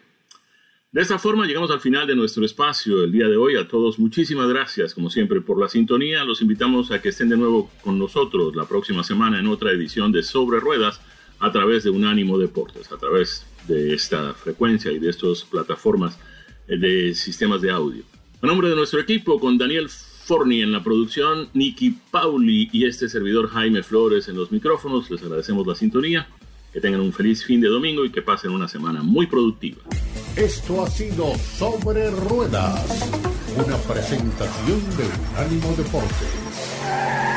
De 0.92 1.02
esta 1.02 1.20
forma 1.20 1.46
llegamos 1.46 1.70
al 1.70 1.82
final 1.82 2.08
de 2.08 2.16
nuestro 2.16 2.46
espacio 2.46 3.04
el 3.04 3.12
día 3.12 3.28
de 3.28 3.36
hoy. 3.36 3.58
A 3.58 3.68
todos 3.68 4.00
muchísimas 4.00 4.48
gracias 4.48 4.94
como 4.94 5.10
siempre 5.10 5.42
por 5.42 5.60
la 5.60 5.68
sintonía. 5.68 6.24
Los 6.24 6.42
invitamos 6.42 6.92
a 6.92 7.02
que 7.02 7.10
estén 7.10 7.30
de 7.30 7.38
nuevo 7.38 7.70
con 7.82 8.00
nosotros 8.00 8.56
la 8.56 8.66
próxima 8.66 9.04
semana 9.04 9.38
en 9.40 9.48
otra 9.48 9.72
edición 9.72 10.12
de 10.12 10.24
Sobre 10.24 10.60
Ruedas 10.60 11.02
a 11.40 11.52
través 11.52 11.84
de 11.84 11.90
Unánimo 11.90 12.38
Deportes, 12.38 12.92
a 12.92 12.98
través 12.98 13.46
de 13.68 13.94
esta 13.94 14.34
frecuencia 14.34 14.92
y 14.92 15.00
de 15.00 15.10
estas 15.10 15.44
plataformas 15.44 16.18
de 16.68 17.14
sistemas 17.16 17.62
de 17.62 17.72
audio. 17.72 18.04
A 18.42 18.48
nombre 18.48 18.70
de 18.70 18.76
nuestro 18.76 19.00
equipo, 19.00 19.40
con 19.40 19.58
Daniel 19.58 19.90
Forni 19.90 20.62
en 20.62 20.72
la 20.72 20.84
producción, 20.84 21.50
Nicky 21.54 21.98
Pauli 22.12 22.70
y 22.72 22.86
este 22.86 23.10
servidor 23.10 23.50
Jaime 23.50 23.82
Flores 23.82 24.28
en 24.28 24.36
los 24.36 24.52
micrófonos, 24.52 25.10
les 25.10 25.22
agradecemos 25.22 25.66
la 25.66 25.76
sintonía 25.76 26.28
que 26.74 26.82
tengan 26.82 27.02
un 27.02 27.14
feliz 27.14 27.46
fin 27.46 27.62
de 27.62 27.70
domingo 27.70 28.06
y 28.06 28.12
que 28.12 28.22
pasen 28.22 28.52
una 28.52 28.68
semana 28.68 29.02
muy 29.02 29.26
productiva. 29.26 29.82
Esto 30.36 30.84
ha 30.84 30.90
sido 30.90 31.34
Sobre 31.36 32.12
Ruedas, 32.12 33.10
una 33.56 33.78
presentación 33.78 34.80
de 34.98 35.06
Unánimo 35.32 35.76
Deportes. 35.76 37.37